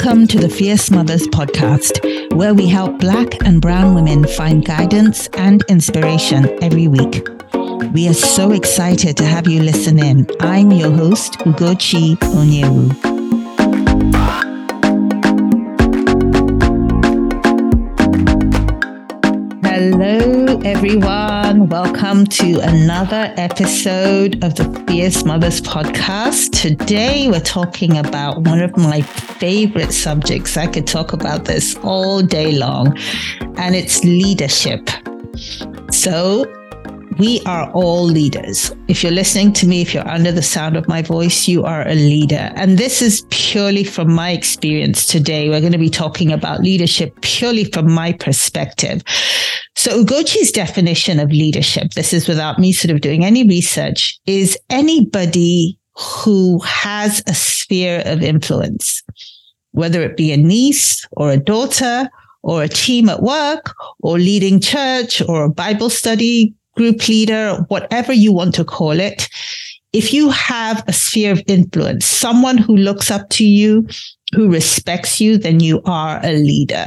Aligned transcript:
Welcome 0.00 0.28
to 0.28 0.38
the 0.38 0.48
Fierce 0.48 0.92
Mothers 0.92 1.26
podcast, 1.26 2.32
where 2.32 2.54
we 2.54 2.68
help 2.68 3.00
Black 3.00 3.34
and 3.44 3.60
Brown 3.60 3.96
women 3.96 4.24
find 4.28 4.64
guidance 4.64 5.26
and 5.32 5.64
inspiration 5.68 6.56
every 6.62 6.86
week. 6.86 7.26
We 7.92 8.08
are 8.08 8.14
so 8.14 8.52
excited 8.52 9.16
to 9.16 9.24
have 9.24 9.48
you 9.48 9.60
listen 9.60 9.98
in. 9.98 10.28
I'm 10.38 10.70
your 10.70 10.92
host, 10.92 11.32
Ugochi 11.40 12.14
Onyewu. 12.30 12.94
Hello, 19.64 20.60
everyone. 20.60 21.37
Welcome 21.56 22.26
to 22.26 22.60
another 22.60 23.32
episode 23.38 24.44
of 24.44 24.54
the 24.56 24.84
Fierce 24.86 25.24
Mothers 25.24 25.62
podcast. 25.62 26.50
Today, 26.52 27.26
we're 27.28 27.40
talking 27.40 27.96
about 27.96 28.42
one 28.42 28.60
of 28.60 28.76
my 28.76 29.00
favorite 29.00 29.92
subjects. 29.92 30.58
I 30.58 30.66
could 30.66 30.86
talk 30.86 31.14
about 31.14 31.46
this 31.46 31.74
all 31.78 32.20
day 32.20 32.52
long, 32.52 32.98
and 33.56 33.74
it's 33.74 34.04
leadership. 34.04 34.90
So, 35.90 36.44
we 37.18 37.40
are 37.46 37.70
all 37.72 38.04
leaders. 38.04 38.70
If 38.86 39.02
you're 39.02 39.12
listening 39.12 39.52
to 39.54 39.66
me, 39.66 39.82
if 39.82 39.92
you're 39.92 40.08
under 40.08 40.30
the 40.30 40.42
sound 40.42 40.76
of 40.76 40.86
my 40.86 41.02
voice, 41.02 41.48
you 41.48 41.64
are 41.64 41.86
a 41.86 41.94
leader. 41.94 42.52
And 42.54 42.78
this 42.78 43.02
is 43.02 43.26
purely 43.30 43.82
from 43.82 44.12
my 44.12 44.30
experience 44.30 45.04
today. 45.04 45.48
We're 45.48 45.60
going 45.60 45.72
to 45.72 45.78
be 45.78 45.90
talking 45.90 46.32
about 46.32 46.60
leadership 46.60 47.20
purely 47.20 47.64
from 47.64 47.90
my 47.90 48.12
perspective. 48.12 49.02
So 49.74 50.04
Ugochi's 50.04 50.52
definition 50.52 51.18
of 51.18 51.30
leadership, 51.30 51.90
this 51.94 52.12
is 52.12 52.28
without 52.28 52.60
me 52.60 52.72
sort 52.72 52.94
of 52.94 53.00
doing 53.00 53.24
any 53.24 53.46
research, 53.46 54.18
is 54.26 54.56
anybody 54.70 55.76
who 55.96 56.60
has 56.60 57.20
a 57.26 57.34
sphere 57.34 58.02
of 58.06 58.22
influence, 58.22 59.02
whether 59.72 60.02
it 60.02 60.16
be 60.16 60.30
a 60.30 60.36
niece 60.36 61.04
or 61.12 61.32
a 61.32 61.36
daughter 61.36 62.08
or 62.42 62.62
a 62.62 62.68
team 62.68 63.08
at 63.08 63.22
work 63.22 63.74
or 64.00 64.18
leading 64.18 64.60
church 64.60 65.20
or 65.28 65.42
a 65.42 65.50
Bible 65.50 65.90
study 65.90 66.54
group 66.78 67.06
leader, 67.08 67.64
whatever 67.68 68.12
you 68.12 68.32
want 68.32 68.54
to 68.54 68.64
call 68.64 68.98
it, 68.98 69.28
if 69.92 70.12
you 70.12 70.30
have 70.30 70.82
a 70.86 70.92
sphere 70.92 71.32
of 71.32 71.42
influence, 71.46 72.06
someone 72.06 72.56
who 72.56 72.76
looks 72.76 73.10
up 73.10 73.28
to 73.30 73.44
you, 73.44 73.86
who 74.32 74.50
respects 74.50 75.20
you, 75.20 75.36
then 75.36 75.60
you 75.60 75.82
are 75.84 76.20
a 76.22 76.32
leader. 76.32 76.86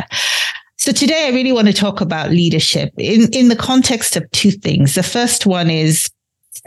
So 0.77 0.91
today 0.91 1.27
I 1.27 1.35
really 1.35 1.51
want 1.51 1.67
to 1.67 1.73
talk 1.73 2.01
about 2.01 2.31
leadership 2.31 2.91
in, 2.97 3.29
in 3.33 3.49
the 3.49 3.55
context 3.55 4.15
of 4.15 4.29
two 4.31 4.51
things. 4.51 4.95
The 4.95 5.03
first 5.03 5.45
one 5.45 5.69
is 5.69 6.09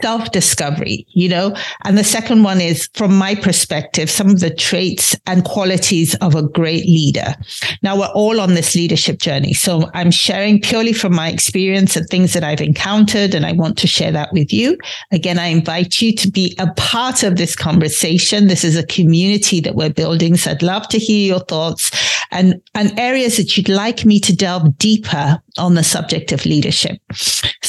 self 0.01 0.31
discovery, 0.31 1.05
you 1.11 1.29
know, 1.29 1.55
and 1.83 1.97
the 1.97 2.03
second 2.03 2.43
one 2.43 2.59
is 2.59 2.89
from 2.93 3.15
my 3.15 3.35
perspective, 3.35 4.09
some 4.09 4.29
of 4.29 4.39
the 4.39 4.53
traits 4.53 5.15
and 5.27 5.45
qualities 5.45 6.15
of 6.15 6.35
a 6.35 6.43
great 6.43 6.85
leader. 6.85 7.35
Now 7.83 7.97
we're 7.97 8.07
all 8.07 8.41
on 8.41 8.55
this 8.55 8.75
leadership 8.75 9.19
journey. 9.19 9.53
So 9.53 9.89
I'm 9.93 10.11
sharing 10.11 10.59
purely 10.61 10.93
from 10.93 11.15
my 11.15 11.29
experience 11.29 11.95
and 11.95 12.07
things 12.07 12.33
that 12.33 12.43
I've 12.43 12.61
encountered. 12.61 13.35
And 13.35 13.45
I 13.45 13.51
want 13.51 13.77
to 13.79 13.87
share 13.87 14.11
that 14.11 14.33
with 14.33 14.51
you. 14.51 14.77
Again, 15.11 15.39
I 15.39 15.47
invite 15.47 16.01
you 16.01 16.13
to 16.15 16.31
be 16.31 16.55
a 16.59 16.71
part 16.73 17.23
of 17.23 17.37
this 17.37 17.55
conversation. 17.55 18.47
This 18.47 18.63
is 18.63 18.75
a 18.75 18.85
community 18.85 19.59
that 19.61 19.75
we're 19.75 19.93
building. 19.93 20.35
So 20.35 20.51
I'd 20.51 20.63
love 20.63 20.87
to 20.89 20.99
hear 20.99 21.27
your 21.27 21.41
thoughts 21.41 21.91
and, 22.31 22.61
and 22.73 22.97
areas 22.99 23.37
that 23.37 23.55
you'd 23.55 23.69
like 23.69 24.05
me 24.05 24.19
to 24.21 24.35
delve 24.35 24.77
deeper 24.77 25.41
on 25.57 25.75
the 25.75 25.83
subject 25.83 26.31
of 26.31 26.45
leadership. 26.45 26.99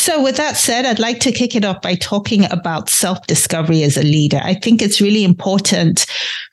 So 0.06 0.22
with 0.22 0.36
that 0.36 0.56
said, 0.56 0.86
I'd 0.86 1.00
like 1.00 1.18
to 1.18 1.32
kick 1.32 1.56
it 1.56 1.64
off 1.64 1.82
by 1.82 1.96
talking 1.96 2.44
about 2.52 2.88
self 2.88 3.26
discovery 3.26 3.82
as 3.82 3.96
a 3.96 4.04
leader. 4.04 4.40
I 4.40 4.54
think 4.54 4.80
it's 4.80 5.00
really 5.00 5.24
important 5.24 6.06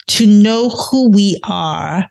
to 0.07 0.25
know 0.25 0.69
who 0.69 1.11
we 1.11 1.39
are 1.43 2.09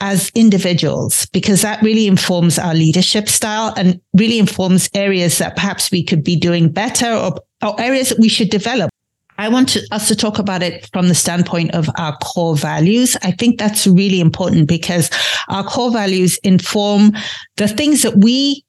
as 0.00 0.30
individuals, 0.36 1.26
because 1.32 1.62
that 1.62 1.82
really 1.82 2.06
informs 2.06 2.60
our 2.60 2.74
leadership 2.74 3.28
style 3.28 3.74
and 3.76 4.00
really 4.14 4.38
informs 4.38 4.88
areas 4.94 5.38
that 5.38 5.56
perhaps 5.56 5.90
we 5.90 6.04
could 6.04 6.22
be 6.22 6.36
doing 6.36 6.70
better 6.70 7.12
or, 7.12 7.34
or 7.60 7.80
areas 7.80 8.10
that 8.10 8.20
we 8.20 8.28
should 8.28 8.48
develop. 8.48 8.88
I 9.36 9.48
want 9.48 9.70
to, 9.70 9.80
us 9.90 10.06
to 10.06 10.14
talk 10.14 10.38
about 10.38 10.62
it 10.62 10.88
from 10.92 11.08
the 11.08 11.14
standpoint 11.16 11.74
of 11.74 11.90
our 11.98 12.16
core 12.18 12.56
values. 12.56 13.16
I 13.24 13.32
think 13.32 13.58
that's 13.58 13.84
really 13.84 14.20
important 14.20 14.68
because 14.68 15.10
our 15.48 15.64
core 15.64 15.90
values 15.90 16.38
inform 16.44 17.14
the 17.56 17.66
things 17.66 18.02
that 18.02 18.18
we 18.18 18.64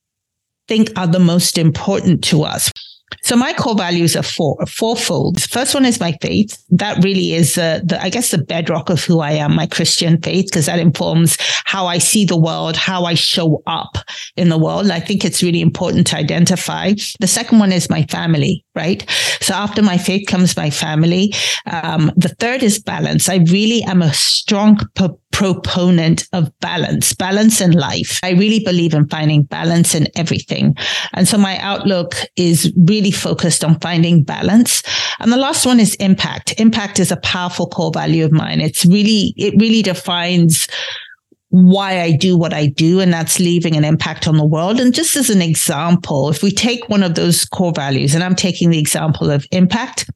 think 0.70 0.98
are 0.98 1.08
the 1.08 1.20
most 1.20 1.58
important 1.58 2.24
to 2.26 2.44
us. 2.44 2.72
So 3.24 3.36
my 3.36 3.54
core 3.54 3.76
values 3.76 4.16
are 4.16 4.24
four, 4.24 4.56
fourfold. 4.68 5.42
First 5.42 5.74
one 5.74 5.84
is 5.84 6.00
my 6.00 6.16
faith. 6.22 6.64
That 6.70 7.04
really 7.04 7.34
is 7.34 7.56
the, 7.56 7.98
I 8.00 8.10
guess, 8.10 8.30
the 8.32 8.38
bedrock 8.38 8.90
of 8.90 9.04
who 9.04 9.20
I 9.20 9.32
am, 9.32 9.56
my 9.56 9.66
Christian 9.66 10.22
faith, 10.22 10.46
because 10.46 10.68
that 10.68 10.80
informs 10.80 11.38
how 11.66 11.88
I 11.88 11.98
see 11.98 12.24
the 12.24 12.38
world, 12.38 12.78
how 12.78 13.06
I 13.06 13.16
show 13.16 13.64
up 13.66 13.98
in 14.38 14.50
the 14.50 14.60
world. 14.60 14.92
I 14.92 15.00
think 15.00 15.26
it's 15.26 15.44
really 15.44 15.62
important 15.62 16.08
to 16.08 16.18
identify. 16.18 16.94
The 17.20 17.28
second 17.28 17.60
one 17.60 17.72
is 17.72 17.90
my 17.90 18.04
family, 18.04 18.64
right? 18.80 19.04
So 19.42 19.54
after 19.54 19.82
my 19.84 19.98
faith 19.98 20.26
comes 20.28 20.56
my 20.56 20.70
family. 20.70 21.34
Um, 21.66 22.12
the 22.16 22.34
third 22.40 22.64
is 22.64 22.80
balance. 22.80 23.28
I 23.28 23.38
really 23.52 23.84
am 23.84 24.02
a 24.02 24.14
strong 24.14 24.80
proponent 25.32 26.28
of 26.34 26.52
balance, 26.60 27.14
balance 27.14 27.62
in 27.62 27.72
life. 27.72 28.20
I 28.24 28.32
really 28.32 28.60
believe 28.64 28.94
in 28.94 29.08
finding 29.08 29.44
balance 29.44 29.96
in 29.96 30.08
everything. 30.16 30.76
And 31.14 31.28
so 31.28 31.38
my 31.38 31.58
outlook 31.60 32.16
is 32.36 32.74
really 32.78 33.12
focused 33.12 33.64
on 33.64 33.80
finding 33.80 34.24
balance. 34.24 34.84
And 35.20 35.32
the 35.32 35.38
last 35.38 35.66
one 35.66 35.80
is 35.80 35.96
impact. 35.96 36.60
Impact 36.60 37.00
is 37.00 37.12
a 37.12 37.18
powerful 37.18 37.68
core 37.68 37.92
value 37.92 38.26
of 38.26 38.32
mine. 38.32 38.62
It's 38.62 38.86
really, 38.86 39.34
it 39.38 39.54
really 39.60 39.82
defines 39.82 40.68
why 41.50 42.02
I 42.02 42.12
do 42.12 42.38
what 42.38 42.54
I 42.54 42.68
do, 42.68 43.00
and 43.00 43.12
that's 43.12 43.40
leaving 43.40 43.76
an 43.76 43.84
impact 43.84 44.28
on 44.28 44.38
the 44.38 44.46
world. 44.46 44.80
And 44.80 44.94
just 44.94 45.16
as 45.16 45.30
an 45.30 45.42
example, 45.42 46.30
if 46.30 46.44
we 46.44 46.52
take 46.52 46.88
one 46.90 47.04
of 47.04 47.16
those 47.16 47.46
core 47.46 47.74
values, 47.74 48.14
and 48.14 48.24
I'm 48.24 48.36
taking 48.36 48.70
the 48.70 48.80
example 48.80 49.32
of 49.32 49.46
impact, 49.52 50.10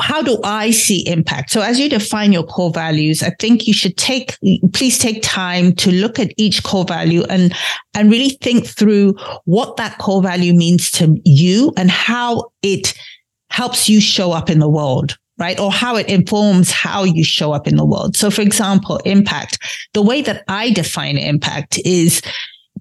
how 0.00 0.22
do 0.22 0.40
I 0.42 0.72
see 0.72 1.06
impact? 1.06 1.50
So 1.50 1.60
as 1.60 1.78
you 1.78 1.88
define 1.88 2.32
your 2.32 2.42
core 2.42 2.72
values, 2.72 3.22
I 3.22 3.30
think 3.38 3.68
you 3.68 3.72
should 3.72 3.96
take, 3.96 4.36
please 4.72 4.98
take 4.98 5.22
time 5.22 5.72
to 5.76 5.92
look 5.92 6.18
at 6.18 6.32
each 6.36 6.64
core 6.64 6.84
value 6.84 7.22
and, 7.30 7.54
and 7.94 8.10
really 8.10 8.30
think 8.30 8.66
through 8.66 9.14
what 9.44 9.76
that 9.76 9.98
core 9.98 10.22
value 10.22 10.52
means 10.52 10.90
to 10.92 11.16
you 11.24 11.72
and 11.76 11.90
how 11.90 12.50
it 12.62 12.94
helps 13.50 13.88
you 13.88 14.00
show 14.00 14.32
up 14.32 14.50
in 14.50 14.58
the 14.58 14.68
world. 14.68 15.16
Right. 15.36 15.58
Or 15.58 15.72
how 15.72 15.96
it 15.96 16.08
informs 16.08 16.70
how 16.70 17.02
you 17.02 17.24
show 17.24 17.52
up 17.52 17.66
in 17.66 17.74
the 17.74 17.84
world. 17.84 18.16
So, 18.16 18.30
for 18.30 18.42
example, 18.42 18.98
impact, 18.98 19.58
the 19.92 20.02
way 20.02 20.22
that 20.22 20.44
I 20.46 20.70
define 20.70 21.18
impact 21.18 21.80
is 21.84 22.22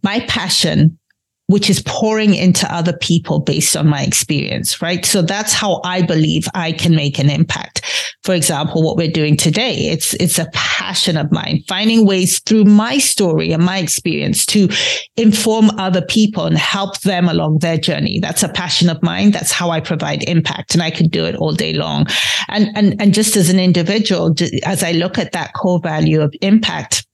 my 0.04 0.20
passion 0.28 1.00
which 1.48 1.70
is 1.70 1.84
pouring 1.86 2.36
into 2.36 2.74
other 2.74 2.94
people 2.94 3.40
based 3.40 3.76
on 3.76 3.88
my 3.88 4.02
experience, 4.02 4.82
right? 4.82 5.06
So 5.06 5.22
that's 5.22 5.54
how 5.54 5.82
I 5.84 6.02
believe 6.02 6.48
I 6.54 6.72
can 6.72 6.96
make 6.96 7.20
an 7.20 7.30
impact. 7.30 7.82
For 8.24 8.34
example, 8.34 8.82
what 8.82 8.96
we're 8.96 9.12
doing 9.12 9.36
today, 9.36 9.90
it's, 9.90 10.14
it's 10.16 10.40
a 10.40 10.50
passion 10.54 11.18
of 11.18 11.32
mine, 11.34 11.62
finding 11.68 12.06
ways 12.06 12.40
through 12.40 12.64
my 12.64 12.98
story 12.98 13.52
and 13.52 13.64
my 13.64 13.80
experience 13.80 14.46
to 14.48 14.70
inform 15.18 15.72
other 15.72 16.02
people 16.02 16.46
and 16.46 16.58
help 16.58 17.02
them 17.02 17.28
along 17.28 17.60
their 17.60 17.78
journey. 17.78 18.20
That's 18.20 18.44
a 18.44 18.50
passion 18.50 18.90
of 18.90 19.04
mine. 19.04 19.32
That's 19.32 19.52
how 19.52 19.72
I 19.72 19.82
provide 19.82 20.24
impact 20.24 20.74
and 20.74 20.82
I 20.82 20.92
can 20.92 21.10
do 21.10 21.26
it 21.26 21.36
all 21.36 21.52
day 21.52 21.74
long. 21.74 22.08
And, 22.48 22.70
and, 22.76 23.02
and 23.02 23.14
just 23.14 23.36
as 23.36 23.50
an 23.50 23.60
individual, 23.60 24.34
as 24.64 24.84
I 24.84 24.94
look 24.94 25.18
at 25.18 25.34
that 25.34 25.54
core 25.54 25.82
value 25.82 26.22
of 26.22 26.34
impact, 26.42 27.06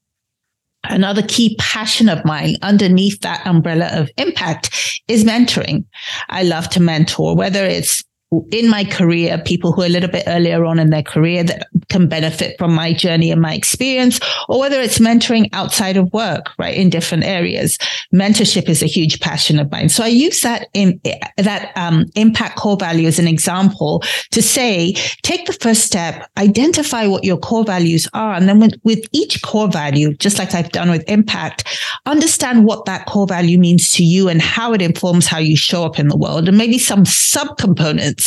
Another 1.00 1.24
key 1.24 1.56
passion 1.60 2.10
of 2.10 2.26
mine 2.26 2.58
underneath 2.62 3.22
that 3.22 3.48
umbrella 3.48 3.90
of 3.94 4.10
impact 4.18 5.02
is 5.08 5.24
mentoring. 5.24 5.86
I 6.28 6.44
love 6.44 6.70
to 6.72 6.82
mentor, 6.82 7.38
whether 7.38 7.64
it's 7.64 8.04
in 8.52 8.70
my 8.70 8.84
career, 8.84 9.40
people 9.40 9.72
who 9.72 9.82
are 9.82 9.88
a 9.88 9.90
little 9.90 10.10
bit 10.10 10.24
earlier 10.28 10.64
on 10.64 10.78
in 10.78 10.92
their 10.92 11.02
career 11.02 11.44
that 11.44 11.68
can 11.90 12.08
benefit 12.08 12.56
from 12.60 12.74
my 12.74 12.94
journey 12.94 13.32
and 13.32 13.42
my 13.42 13.56
experience, 13.56 14.20
or 14.48 14.60
whether 14.60 14.80
it's 14.80 15.00
mentoring 15.00 15.50
outside 15.52 15.98
of 15.98 16.14
work, 16.14 16.52
right, 16.60 16.76
in 16.76 16.92
different 16.92 17.24
areas. 17.24 17.80
Mentorship 18.14 18.70
is 18.70 18.84
a 18.84 18.86
huge 18.86 19.20
passion 19.20 19.58
of 19.58 19.72
mine. 19.72 19.90
So 19.90 20.04
I 20.04 20.08
use 20.08 20.42
that 20.42 20.68
in 20.76 21.02
that 21.38 21.72
um, 21.76 22.06
impact 22.16 22.58
core 22.58 22.78
value 22.78 23.08
as 23.08 23.18
an 23.18 23.28
example 23.28 24.04
to 24.32 24.44
say, 24.44 24.94
take 25.24 25.48
the 25.48 25.54
first 25.54 25.82
step, 25.82 26.30
identify 26.38 27.08
what 27.08 27.24
your 27.24 27.38
core 27.38 27.64
values 27.64 28.08
are, 28.14 28.34
and 28.34 28.48
then 28.48 28.60
with, 28.60 28.76
with 28.84 29.04
each 29.12 29.42
core 29.42 29.70
value, 29.70 30.14
just 30.18 30.38
like 30.38 30.54
I've 30.54 30.72
done 30.72 30.92
with 30.92 31.04
impact, 31.10 31.66
understand 32.06 32.66
what 32.66 32.86
that 32.86 33.08
core 33.08 33.26
value 33.26 33.58
means 33.58 33.92
to 33.94 34.04
you 34.04 34.30
and 34.30 34.40
how 34.40 34.72
it 34.74 34.84
informs 34.84 35.26
how 35.26 35.40
you 35.40 35.58
show 35.58 35.84
up 35.84 35.98
in 35.98 36.10
the 36.10 36.18
world, 36.18 36.48
and 36.48 36.58
maybe 36.60 36.78
some 36.78 37.06
subcomponents 37.06 38.19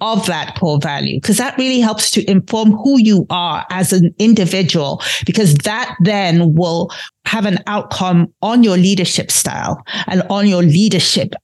of 0.00 0.26
that 0.26 0.54
core 0.58 0.78
value 0.78 1.18
because 1.18 1.38
that 1.38 1.56
really 1.56 1.80
helps 1.80 2.10
to 2.10 2.30
inform 2.30 2.72
who 2.72 2.98
you 2.98 3.26
are 3.30 3.64
as 3.70 3.92
an 3.92 4.14
individual 4.18 5.02
because 5.24 5.54
that 5.58 5.96
then 6.00 6.54
will 6.54 6.90
have 7.24 7.46
an 7.46 7.58
outcome 7.66 8.32
on 8.42 8.62
your 8.62 8.76
leadership 8.76 9.30
style 9.30 9.82
and 10.06 10.22
on 10.28 10.46
your 10.46 10.62
leadership 10.62 11.34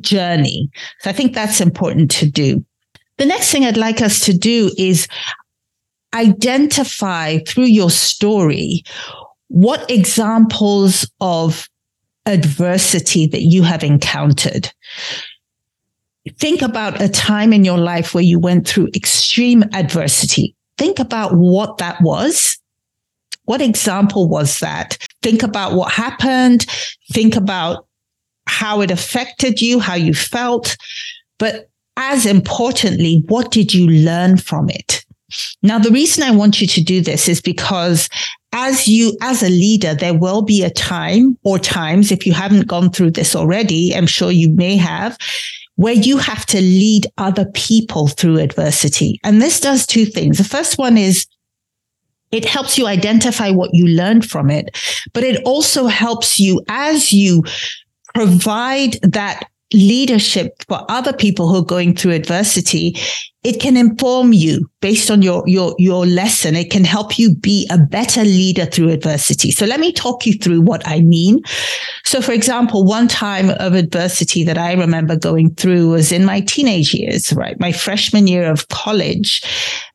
journey. 0.00 0.68
So 1.00 1.10
I 1.10 1.12
think 1.12 1.34
that's 1.34 1.60
important 1.60 2.10
to 2.12 2.28
do. 2.28 2.64
The 3.18 3.26
next 3.26 3.52
thing 3.52 3.64
I'd 3.64 3.76
like 3.76 4.02
us 4.02 4.20
to 4.20 4.36
do 4.36 4.72
is 4.76 5.06
identify 6.14 7.38
through 7.46 7.64
your 7.64 7.90
story 7.90 8.82
what 9.48 9.88
examples 9.90 11.08
of 11.20 11.68
adversity 12.26 13.26
that 13.26 13.42
you 13.42 13.62
have 13.62 13.84
encountered. 13.84 14.72
Think 16.38 16.62
about 16.62 17.02
a 17.02 17.08
time 17.08 17.52
in 17.52 17.64
your 17.64 17.78
life 17.78 18.14
where 18.14 18.24
you 18.24 18.38
went 18.38 18.66
through 18.66 18.88
extreme 18.94 19.62
adversity. 19.72 20.56
Think 20.78 20.98
about 20.98 21.34
what 21.34 21.78
that 21.78 22.00
was. 22.00 22.58
What 23.44 23.60
example 23.60 24.28
was 24.28 24.58
that? 24.60 24.96
Think 25.22 25.42
about 25.42 25.74
what 25.74 25.92
happened. 25.92 26.66
Think 27.12 27.36
about 27.36 27.86
how 28.46 28.80
it 28.80 28.90
affected 28.90 29.60
you, 29.60 29.80
how 29.80 29.94
you 29.94 30.14
felt. 30.14 30.76
But 31.38 31.68
as 31.96 32.26
importantly, 32.26 33.22
what 33.28 33.50
did 33.50 33.74
you 33.74 33.86
learn 33.88 34.38
from 34.38 34.70
it? 34.70 35.04
Now, 35.62 35.78
the 35.78 35.90
reason 35.90 36.22
I 36.22 36.30
want 36.30 36.60
you 36.60 36.66
to 36.66 36.82
do 36.82 37.00
this 37.00 37.28
is 37.28 37.40
because 37.40 38.08
as 38.52 38.86
you, 38.86 39.16
as 39.20 39.42
a 39.42 39.48
leader, 39.48 39.94
there 39.94 40.16
will 40.16 40.42
be 40.42 40.62
a 40.62 40.70
time 40.70 41.36
or 41.42 41.58
times, 41.58 42.12
if 42.12 42.26
you 42.26 42.32
haven't 42.32 42.68
gone 42.68 42.90
through 42.90 43.10
this 43.10 43.34
already, 43.34 43.94
I'm 43.94 44.06
sure 44.06 44.30
you 44.30 44.48
may 44.50 44.76
have, 44.76 45.18
where 45.76 45.94
you 45.94 46.18
have 46.18 46.46
to 46.46 46.60
lead 46.60 47.06
other 47.18 47.46
people 47.46 48.08
through 48.08 48.38
adversity. 48.38 49.20
And 49.24 49.42
this 49.42 49.60
does 49.60 49.86
two 49.86 50.04
things. 50.04 50.38
The 50.38 50.44
first 50.44 50.78
one 50.78 50.96
is 50.96 51.26
it 52.30 52.44
helps 52.44 52.78
you 52.78 52.86
identify 52.86 53.50
what 53.50 53.70
you 53.72 53.86
learned 53.86 54.28
from 54.28 54.50
it, 54.50 54.76
but 55.12 55.22
it 55.24 55.42
also 55.44 55.86
helps 55.86 56.38
you 56.40 56.62
as 56.68 57.12
you 57.12 57.44
provide 58.14 58.94
that 59.02 59.48
leadership 59.72 60.62
for 60.68 60.84
other 60.88 61.12
people 61.12 61.48
who 61.48 61.58
are 61.58 61.64
going 61.64 61.94
through 61.94 62.12
adversity 62.12 62.96
it 63.44 63.60
can 63.60 63.76
inform 63.76 64.32
you 64.32 64.68
based 64.80 65.10
on 65.10 65.22
your 65.22 65.44
your 65.46 65.74
your 65.78 66.06
lesson 66.06 66.56
it 66.56 66.70
can 66.70 66.84
help 66.84 67.18
you 67.18 67.34
be 67.34 67.68
a 67.70 67.78
better 67.78 68.24
leader 68.24 68.64
through 68.64 68.88
adversity 68.88 69.50
so 69.50 69.66
let 69.66 69.78
me 69.78 69.92
talk 69.92 70.26
you 70.26 70.32
through 70.34 70.60
what 70.60 70.86
i 70.88 71.00
mean 71.00 71.40
so 72.04 72.20
for 72.20 72.32
example 72.32 72.84
one 72.84 73.06
time 73.06 73.50
of 73.50 73.74
adversity 73.74 74.42
that 74.42 74.58
i 74.58 74.72
remember 74.72 75.16
going 75.16 75.54
through 75.54 75.90
was 75.90 76.10
in 76.10 76.24
my 76.24 76.40
teenage 76.40 76.94
years 76.94 77.32
right 77.34 77.60
my 77.60 77.70
freshman 77.70 78.26
year 78.26 78.50
of 78.50 78.68
college 78.68 79.42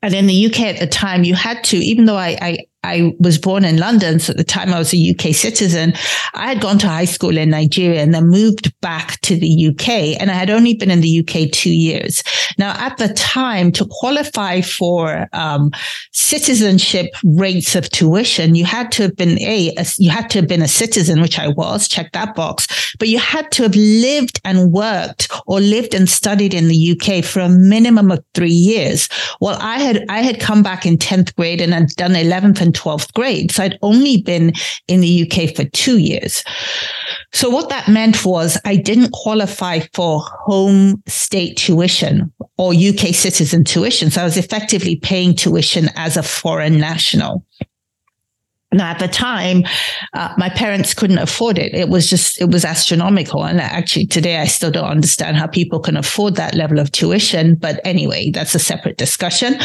and 0.02 0.14
in 0.14 0.26
the 0.26 0.46
uk 0.46 0.60
at 0.60 0.78
the 0.78 0.86
time 0.86 1.24
you 1.24 1.34
had 1.34 1.62
to 1.64 1.76
even 1.76 2.06
though 2.06 2.16
i, 2.16 2.38
I 2.40 2.58
I 2.82 3.14
was 3.18 3.36
born 3.36 3.64
in 3.64 3.76
London. 3.76 4.18
So 4.18 4.30
at 4.30 4.38
the 4.38 4.44
time 4.44 4.72
I 4.72 4.78
was 4.78 4.94
a 4.94 5.10
UK 5.10 5.34
citizen, 5.34 5.92
I 6.32 6.48
had 6.48 6.62
gone 6.62 6.78
to 6.78 6.88
high 6.88 7.04
school 7.04 7.36
in 7.36 7.50
Nigeria 7.50 8.00
and 8.00 8.14
then 8.14 8.28
moved 8.28 8.72
back 8.80 9.20
to 9.20 9.36
the 9.36 9.68
UK. 9.68 10.18
And 10.18 10.30
I 10.30 10.34
had 10.34 10.48
only 10.48 10.74
been 10.74 10.90
in 10.90 11.02
the 11.02 11.20
UK 11.20 11.50
two 11.52 11.74
years. 11.74 12.22
Now, 12.56 12.72
at 12.78 12.96
the 12.96 13.08
time, 13.08 13.39
to 13.72 13.86
qualify 13.90 14.60
for 14.60 15.28
um, 15.32 15.70
citizenship 16.12 17.06
rates 17.24 17.74
of 17.74 17.88
tuition, 17.90 18.54
you 18.54 18.64
had 18.64 18.92
to 18.92 19.02
have 19.02 19.16
been 19.16 19.40
a, 19.40 19.74
a, 19.76 19.86
you 19.98 20.10
had 20.10 20.28
to 20.30 20.38
have 20.38 20.48
been 20.48 20.62
a 20.62 20.68
citizen, 20.68 21.20
which 21.20 21.38
I 21.38 21.48
was, 21.48 21.88
check 21.88 22.12
that 22.12 22.34
box, 22.34 22.94
but 22.98 23.08
you 23.08 23.18
had 23.18 23.50
to 23.52 23.62
have 23.62 23.74
lived 23.74 24.40
and 24.44 24.72
worked 24.72 25.30
or 25.46 25.60
lived 25.60 25.94
and 25.94 26.08
studied 26.08 26.54
in 26.54 26.68
the 26.68 26.92
UK 26.92 27.24
for 27.24 27.40
a 27.40 27.48
minimum 27.48 28.10
of 28.10 28.24
three 28.34 28.50
years. 28.50 29.08
Well, 29.40 29.58
I 29.60 29.78
had, 29.78 30.04
I 30.08 30.20
had 30.20 30.40
come 30.40 30.62
back 30.62 30.86
in 30.86 30.98
10th 30.98 31.34
grade 31.36 31.60
and 31.60 31.72
had 31.72 31.88
done 31.96 32.12
11th 32.12 32.60
and 32.60 32.74
12th 32.74 33.12
grade. 33.14 33.52
So 33.52 33.64
I'd 33.64 33.78
only 33.82 34.22
been 34.22 34.52
in 34.88 35.00
the 35.00 35.22
UK 35.22 35.54
for 35.54 35.64
two 35.64 35.98
years. 35.98 36.44
So 37.32 37.48
what 37.48 37.68
that 37.68 37.88
meant 37.88 38.24
was 38.24 38.58
I 38.64 38.76
didn't 38.76 39.12
qualify 39.12 39.80
for 39.94 40.20
home 40.20 41.02
state 41.06 41.56
tuition 41.56 42.32
or 42.58 42.72
UK 42.74 43.14
citizen 43.30 43.64
tuition. 43.64 44.10
So 44.10 44.20
I 44.20 44.24
was 44.24 44.36
effectively 44.36 44.96
paying 44.96 45.34
tuition 45.34 45.88
as 45.96 46.16
a 46.16 46.22
foreign 46.22 46.78
national. 46.78 47.44
Now, 48.72 48.90
at 48.90 49.00
the 49.00 49.08
time, 49.08 49.64
uh, 50.12 50.32
my 50.38 50.48
parents 50.48 50.94
couldn't 50.94 51.18
afford 51.18 51.58
it. 51.58 51.74
It 51.74 51.88
was 51.88 52.08
just, 52.08 52.40
it 52.40 52.50
was 52.50 52.64
astronomical. 52.64 53.44
And 53.44 53.60
actually, 53.60 54.06
today, 54.06 54.38
I 54.38 54.44
still 54.44 54.70
don't 54.70 54.84
understand 54.88 55.36
how 55.36 55.48
people 55.48 55.80
can 55.80 55.96
afford 55.96 56.36
that 56.36 56.54
level 56.54 56.78
of 56.78 56.92
tuition. 56.92 57.56
But 57.56 57.80
anyway, 57.84 58.30
that's 58.30 58.54
a 58.54 58.60
separate 58.60 58.96
discussion 58.96 59.56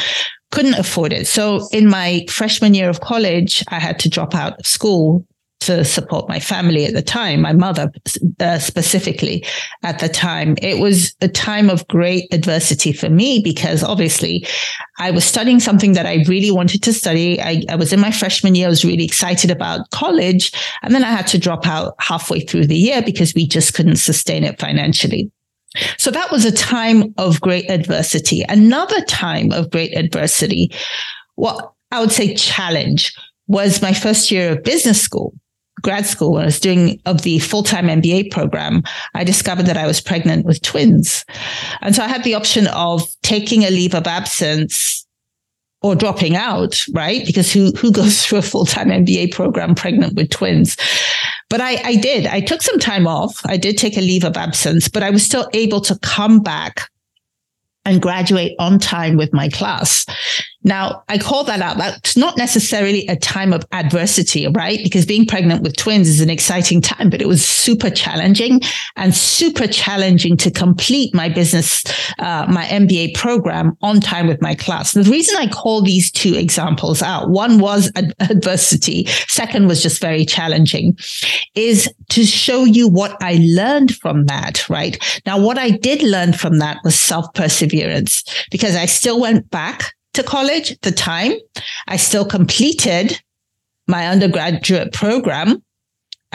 couldn't 0.52 0.76
afford 0.76 1.12
it. 1.12 1.28
So 1.28 1.68
in 1.74 1.90
my 1.90 2.26
freshman 2.30 2.74
year 2.74 2.90
of 2.90 3.02
college, 3.02 3.64
I 3.68 3.80
had 3.80 4.00
to 4.00 4.10
drop 4.10 4.34
out 4.34 4.58
of 4.60 4.66
school 4.66 5.26
to 5.66 5.84
support 5.86 6.30
my 6.30 6.40
family 6.40 6.86
at 6.86 6.94
the 6.94 7.02
time, 7.02 7.42
my 7.42 7.54
mother 7.54 7.92
uh, 8.40 8.60
specifically 8.60 9.46
at 9.84 10.00
the 10.00 10.10
time. 10.10 10.56
It 10.62 10.80
was 10.80 11.16
a 11.22 11.28
time 11.28 11.70
of 11.70 11.88
great 11.88 12.34
adversity 12.34 12.94
for 12.94 13.10
me 13.10 13.42
because 13.44 13.84
obviously 13.84 14.46
I 15.00 15.12
was 15.12 15.26
studying 15.26 15.60
something 15.60 15.94
that 15.94 16.06
I 16.06 16.24
really 16.28 16.52
wanted 16.52 16.84
to 16.84 16.94
study. 16.94 17.42
I, 17.42 17.64
I 17.70 17.76
was 17.76 17.92
in 17.94 18.00
my 18.00 18.12
freshman 18.12 18.56
year. 18.56 18.68
I 18.68 18.70
was 18.70 18.86
really 18.86 19.06
excited 19.06 19.52
about 19.52 19.90
college. 19.92 20.52
And 20.82 20.94
then 20.94 21.04
I 21.04 21.12
had 21.12 21.28
to 21.28 21.38
drop 21.38 21.68
out 21.68 21.96
halfway 22.00 22.42
through 22.42 22.68
the 22.68 22.76
year 22.76 23.02
because 23.02 23.34
we 23.34 23.48
just 23.48 23.74
couldn't 23.74 23.98
sustain 23.98 24.44
it 24.44 24.60
financially. 24.60 25.32
So 25.98 26.12
that 26.12 26.32
was 26.32 26.46
a 26.46 26.52
time 26.52 27.14
of 27.18 27.42
great 27.42 27.70
adversity. 27.70 28.44
Another 28.48 29.02
time 29.02 29.52
of 29.52 29.70
great 29.72 29.96
adversity, 29.98 30.72
what 31.36 31.74
I 31.92 32.00
would 32.00 32.12
say 32.12 32.34
challenge 32.36 33.14
was 33.48 33.82
my 33.82 33.94
first 33.94 34.32
year 34.32 34.54
of 34.54 34.64
business 34.64 35.02
school, 35.02 35.34
grad 35.82 36.06
school, 36.06 36.34
when 36.34 36.44
I 36.44 36.46
was 36.46 36.60
doing 36.60 37.00
of 37.06 37.22
the 37.22 37.40
full-time 37.40 37.88
MBA 37.88 38.32
program, 38.32 38.84
I 39.14 39.24
discovered 39.24 39.66
that 39.68 39.78
I 39.78 39.86
was 39.86 40.02
pregnant 40.02 40.46
with 40.46 40.62
twins. 40.62 41.26
And 41.82 41.96
so 41.96 42.04
I 42.04 42.08
had 42.08 42.24
the 42.24 42.34
option 42.34 42.68
of 42.68 43.04
taking 43.22 43.64
a 43.64 43.70
leave 43.70 43.94
of 43.94 44.08
absence 44.08 45.06
or 45.82 45.96
dropping 45.96 46.36
out, 46.36 46.84
right? 46.94 47.26
Because 47.26 47.52
who, 47.52 47.72
who 47.74 47.92
goes 47.92 48.26
through 48.26 48.40
a 48.40 48.44
full-time 48.44 48.90
MBA 48.90 49.32
program 49.32 49.76
pregnant 49.76 50.16
with 50.16 50.30
twins? 50.30 50.78
But 51.50 51.62
I, 51.62 51.76
I 51.84 51.96
did. 51.96 52.26
I 52.26 52.42
took 52.42 52.62
some 52.62 52.80
time 52.80 53.06
off. 53.06 53.40
I 53.46 53.58
did 53.58 53.78
take 53.78 53.98
a 53.98 54.02
leave 54.02 54.24
of 54.24 54.36
absence, 54.36 54.88
but 54.88 55.04
I 55.04 55.12
was 55.12 55.24
still 55.24 55.48
able 55.54 55.82
to 55.82 55.98
come 56.00 56.40
back 56.40 56.90
and 57.86 58.02
graduate 58.02 58.56
on 58.58 58.80
time 58.80 59.16
with 59.16 59.32
my 59.32 59.48
class. 59.50 60.06
Now, 60.66 61.04
I 61.08 61.20
call 61.20 61.44
that 61.44 61.62
out. 61.62 61.78
That's 61.78 62.18
not 62.18 62.38
necessarily 62.38 63.06
a 63.08 63.16
time 63.16 63.54
of 63.54 63.64
adversity, 63.72 64.48
right? 64.48 64.80
Because 64.84 65.06
being 65.06 65.28
pregnant 65.28 65.62
with 65.62 65.78
twins 65.78 66.10
is 66.10 66.22
an 66.22 66.32
exciting 66.32 66.82
time, 66.82 67.12
but 67.12 67.22
it 67.22 67.28
was 67.28 67.46
super 67.46 67.92
challenging 67.92 68.62
and 68.96 69.14
super 69.14 69.68
challenging 69.68 70.36
to 70.38 70.50
complete 70.50 71.14
my 71.14 71.30
business, 71.30 71.84
uh, 72.18 72.48
my 72.50 72.66
MBA 72.66 73.14
program 73.14 73.78
on 73.84 74.02
time 74.02 74.26
with 74.26 74.42
my 74.42 74.56
class. 74.56 74.94
The 74.94 75.04
reason 75.04 75.38
I 75.38 75.48
call 75.48 75.84
these 75.84 76.12
two 76.12 76.34
examples 76.34 77.04
out, 77.04 77.30
one 77.30 77.60
was 77.60 77.92
ad- 77.96 78.16
adversity. 78.20 79.06
Second 79.28 79.68
was 79.68 79.84
just 79.84 80.02
very 80.02 80.26
challenging 80.26 80.98
is 81.54 81.88
to 82.10 82.26
show 82.26 82.64
you 82.64 82.88
what 82.88 83.16
I 83.22 83.38
learned 83.40 83.96
from 83.98 84.26
that, 84.26 84.68
right? 84.68 84.98
Now, 85.28 85.40
what 85.40 85.60
I 85.60 85.70
did 85.70 86.02
learn 86.02 86.34
from 86.34 86.58
that 86.58 86.80
was 86.84 87.00
self 87.00 87.32
perseverance 87.36 88.24
because 88.50 88.76
I 88.76 88.88
still 88.88 89.22
went 89.22 89.52
back 89.52 89.94
to 90.16 90.24
college 90.24 90.72
at 90.72 90.82
the 90.82 90.92
time. 90.92 91.34
I 91.88 91.98
still 91.98 92.26
completed 92.26 93.22
my 93.88 94.08
undergraduate 94.08 94.94
program 94.94 95.62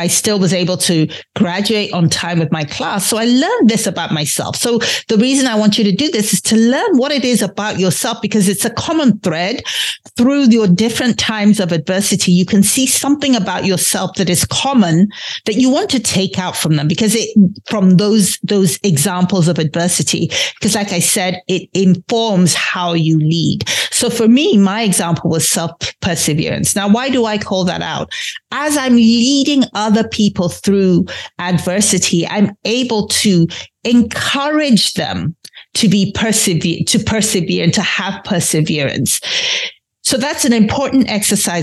I 0.01 0.07
still 0.07 0.39
was 0.39 0.55
able 0.55 0.79
to 0.79 1.09
graduate 1.37 1.93
on 1.93 2.09
time 2.09 2.39
with 2.39 2.51
my 2.51 2.65
class. 2.65 3.07
So 3.07 3.19
I 3.19 3.27
learned 3.27 3.69
this 3.69 3.87
about 3.87 4.13
myself. 4.13 4.57
So 4.57 4.79
the 5.09 5.19
reason 5.19 5.47
I 5.47 5.59
want 5.59 5.77
you 5.77 5.85
to 5.85 5.93
do 5.93 6.11
this 6.11 6.33
is 6.33 6.41
to 6.43 6.57
learn 6.57 6.97
what 6.97 7.13
it 7.13 7.23
is 7.23 7.43
about 7.43 7.79
yourself 7.79 8.23
because 8.23 8.49
it's 8.49 8.65
a 8.65 8.71
common 8.71 9.19
thread 9.19 9.63
through 10.21 10.51
your 10.51 10.69
different 10.69 11.19
times 11.19 11.59
of 11.61 11.73
adversity. 11.73 12.31
You 12.31 12.45
can 12.45 12.63
see 12.63 12.87
something 12.87 13.35
about 13.35 13.65
yourself 13.65 14.17
that 14.17 14.29
is 14.29 14.45
common 14.45 15.09
that 15.47 15.55
you 15.55 15.71
want 15.71 15.89
to 15.91 15.99
take 15.99 16.39
out 16.39 16.55
from 16.55 16.77
them 16.77 16.89
because 16.89 17.15
it, 17.15 17.31
from 17.71 17.97
those, 17.97 18.39
those 18.43 18.79
examples 18.83 19.49
of 19.49 19.59
adversity, 19.59 20.31
because 20.59 20.75
like 20.75 20.93
I 20.93 20.99
said, 20.99 21.41
it 21.49 21.71
informs 21.73 22.53
how 22.53 22.93
you 22.93 23.17
lead. 23.19 23.67
So 23.91 24.11
for 24.11 24.29
me, 24.29 24.59
my 24.59 24.83
example 24.83 25.31
was 25.31 25.51
self 25.51 25.71
perseverance. 26.03 26.77
Now, 26.77 26.91
why 26.91 27.09
do 27.09 27.25
I 27.25 27.39
call 27.39 27.65
that 27.65 27.81
out? 27.81 28.13
As 28.53 28.77
I'm 28.77 28.97
leading 28.97 29.63
other 29.73 30.07
people 30.07 30.51
through 30.51 31.07
adversity, 31.39 32.27
I'm 32.27 32.53
able 32.67 33.09
to 33.09 33.47
encourage 33.85 34.93
them 34.93 35.35
to 35.75 35.89
be 35.89 36.13
persevere, 36.13 36.81
to 36.89 36.99
persevere 36.99 37.65
and 37.65 37.73
to 37.73 37.83
have 37.83 38.23
perseverance. 38.25 39.19
So 40.11 40.17
that's 40.17 40.45
an 40.45 40.53
important 40.53 41.09
exercise. 41.09 41.63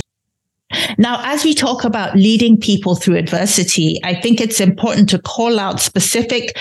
Now, 0.97 1.19
as 1.25 1.43
we 1.43 1.53
talk 1.53 1.83
about 1.83 2.15
leading 2.15 2.57
people 2.57 2.95
through 2.95 3.17
adversity, 3.17 3.99
I 4.05 4.15
think 4.21 4.39
it's 4.39 4.61
important 4.61 5.09
to 5.09 5.19
call 5.19 5.59
out 5.59 5.81
specific 5.81 6.57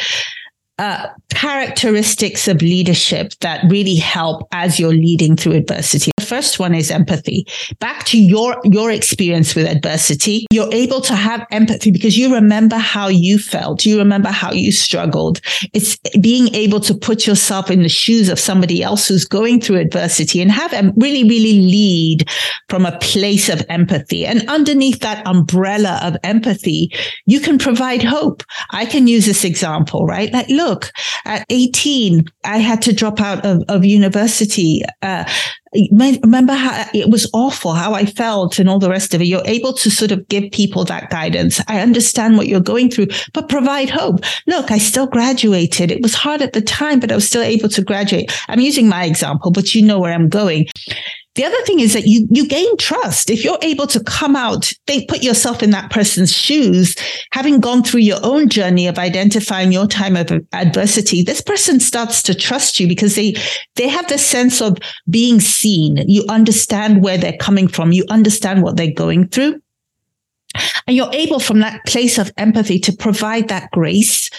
uh, 0.80 1.06
characteristics 1.28 2.48
of 2.48 2.60
leadership 2.60 3.34
that 3.40 3.64
really 3.70 3.94
help 3.94 4.48
as 4.50 4.80
you're 4.80 4.90
leading 4.90 5.36
through 5.36 5.52
adversity. 5.52 6.10
First 6.26 6.58
one 6.58 6.74
is 6.74 6.90
empathy. 6.90 7.46
Back 7.78 8.04
to 8.06 8.20
your, 8.20 8.56
your 8.64 8.90
experience 8.90 9.54
with 9.54 9.66
adversity. 9.66 10.46
You're 10.50 10.72
able 10.72 11.00
to 11.02 11.14
have 11.14 11.46
empathy 11.50 11.90
because 11.90 12.18
you 12.18 12.34
remember 12.34 12.76
how 12.76 13.08
you 13.08 13.38
felt. 13.38 13.86
You 13.86 13.98
remember 13.98 14.28
how 14.28 14.52
you 14.52 14.72
struggled. 14.72 15.40
It's 15.72 15.96
being 16.20 16.54
able 16.54 16.80
to 16.80 16.94
put 16.94 17.26
yourself 17.26 17.70
in 17.70 17.82
the 17.82 17.88
shoes 17.88 18.28
of 18.28 18.40
somebody 18.40 18.82
else 18.82 19.08
who's 19.08 19.24
going 19.24 19.60
through 19.60 19.78
adversity 19.78 20.42
and 20.42 20.50
have 20.50 20.70
them 20.70 20.92
really, 20.96 21.22
really 21.24 21.60
lead 21.60 22.28
from 22.68 22.84
a 22.84 22.98
place 22.98 23.48
of 23.48 23.64
empathy. 23.68 24.26
And 24.26 24.48
underneath 24.48 25.00
that 25.00 25.26
umbrella 25.26 26.00
of 26.02 26.16
empathy, 26.24 26.92
you 27.26 27.40
can 27.40 27.58
provide 27.58 28.02
hope. 28.02 28.42
I 28.70 28.84
can 28.86 29.06
use 29.06 29.26
this 29.26 29.44
example, 29.44 30.06
right? 30.06 30.32
Like, 30.32 30.48
look, 30.48 30.90
at 31.24 31.44
18, 31.50 32.26
I 32.44 32.58
had 32.58 32.82
to 32.82 32.92
drop 32.92 33.20
out 33.20 33.44
of, 33.44 33.62
of 33.68 33.84
university. 33.84 34.82
Uh, 35.02 35.24
remember 35.92 36.54
how 36.54 36.86
it 36.94 37.10
was 37.10 37.28
awful, 37.32 37.74
how 37.74 37.94
I 37.94 38.06
felt 38.06 38.58
and 38.58 38.68
all 38.68 38.78
the 38.78 38.90
rest 38.90 39.14
of 39.14 39.20
it. 39.20 39.26
You're 39.26 39.46
able 39.46 39.72
to 39.74 39.90
sort 39.90 40.12
of 40.12 40.26
give 40.28 40.50
people 40.52 40.84
that 40.84 41.10
guidance. 41.10 41.60
I 41.68 41.80
understand 41.80 42.36
what 42.36 42.48
you're 42.48 42.60
going 42.60 42.90
through, 42.90 43.08
but 43.32 43.48
provide 43.48 43.90
hope. 43.90 44.20
Look, 44.46 44.70
I 44.70 44.78
still 44.78 45.06
graduated. 45.06 45.90
It 45.90 46.02
was 46.02 46.14
hard 46.14 46.42
at 46.42 46.52
the 46.52 46.60
time, 46.60 47.00
but 47.00 47.12
I 47.12 47.14
was 47.14 47.26
still 47.26 47.42
able 47.42 47.68
to 47.70 47.82
graduate. 47.82 48.32
I'm 48.48 48.60
using 48.60 48.88
my 48.88 49.04
example, 49.04 49.50
but 49.50 49.74
you 49.74 49.82
know 49.82 49.98
where 50.00 50.12
I'm 50.12 50.28
going. 50.28 50.66
The 51.36 51.44
other 51.44 51.62
thing 51.64 51.80
is 51.80 51.92
that 51.92 52.06
you, 52.06 52.26
you 52.30 52.48
gain 52.48 52.76
trust. 52.78 53.30
If 53.30 53.44
you're 53.44 53.58
able 53.62 53.86
to 53.88 54.02
come 54.02 54.34
out, 54.34 54.72
think, 54.86 55.08
put 55.08 55.22
yourself 55.22 55.62
in 55.62 55.70
that 55.70 55.90
person's 55.90 56.32
shoes, 56.32 56.96
having 57.32 57.60
gone 57.60 57.82
through 57.82 58.00
your 58.00 58.18
own 58.22 58.48
journey 58.48 58.86
of 58.86 58.98
identifying 58.98 59.70
your 59.70 59.86
time 59.86 60.16
of 60.16 60.30
adversity, 60.52 61.22
this 61.22 61.42
person 61.42 61.78
starts 61.78 62.22
to 62.24 62.34
trust 62.34 62.80
you 62.80 62.88
because 62.88 63.14
they, 63.14 63.34
they 63.74 63.86
have 63.86 64.08
the 64.08 64.18
sense 64.18 64.62
of 64.62 64.78
being 65.08 65.38
seen. 65.38 65.98
You 66.08 66.24
understand 66.28 67.02
where 67.02 67.18
they're 67.18 67.36
coming 67.36 67.68
from. 67.68 67.92
You 67.92 68.04
understand 68.08 68.62
what 68.62 68.76
they're 68.76 68.90
going 68.90 69.28
through. 69.28 69.60
And 70.86 70.96
you're 70.96 71.12
able 71.12 71.38
from 71.38 71.60
that 71.60 71.84
place 71.84 72.16
of 72.16 72.32
empathy 72.38 72.78
to 72.80 72.92
provide 72.92 73.48
that 73.48 73.70
grace 73.72 74.30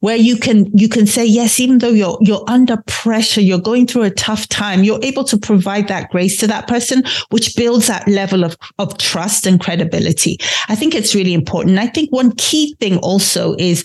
where 0.00 0.16
you 0.16 0.36
can 0.36 0.66
you 0.76 0.88
can 0.88 1.06
say 1.06 1.24
yes 1.24 1.58
even 1.60 1.78
though 1.78 1.88
you're 1.88 2.18
you're 2.20 2.44
under 2.48 2.76
pressure 2.86 3.40
you're 3.40 3.58
going 3.58 3.86
through 3.86 4.02
a 4.02 4.10
tough 4.10 4.48
time 4.48 4.84
you're 4.84 5.02
able 5.02 5.24
to 5.24 5.36
provide 5.36 5.88
that 5.88 6.10
grace 6.10 6.36
to 6.36 6.46
that 6.46 6.68
person 6.68 7.02
which 7.30 7.56
builds 7.56 7.86
that 7.88 8.06
level 8.06 8.44
of 8.44 8.56
of 8.78 8.96
trust 8.98 9.46
and 9.46 9.60
credibility. 9.60 10.38
I 10.68 10.74
think 10.74 10.94
it's 10.94 11.14
really 11.14 11.34
important. 11.34 11.78
I 11.78 11.86
think 11.86 12.10
one 12.10 12.32
key 12.36 12.76
thing 12.80 12.98
also 12.98 13.54
is 13.58 13.84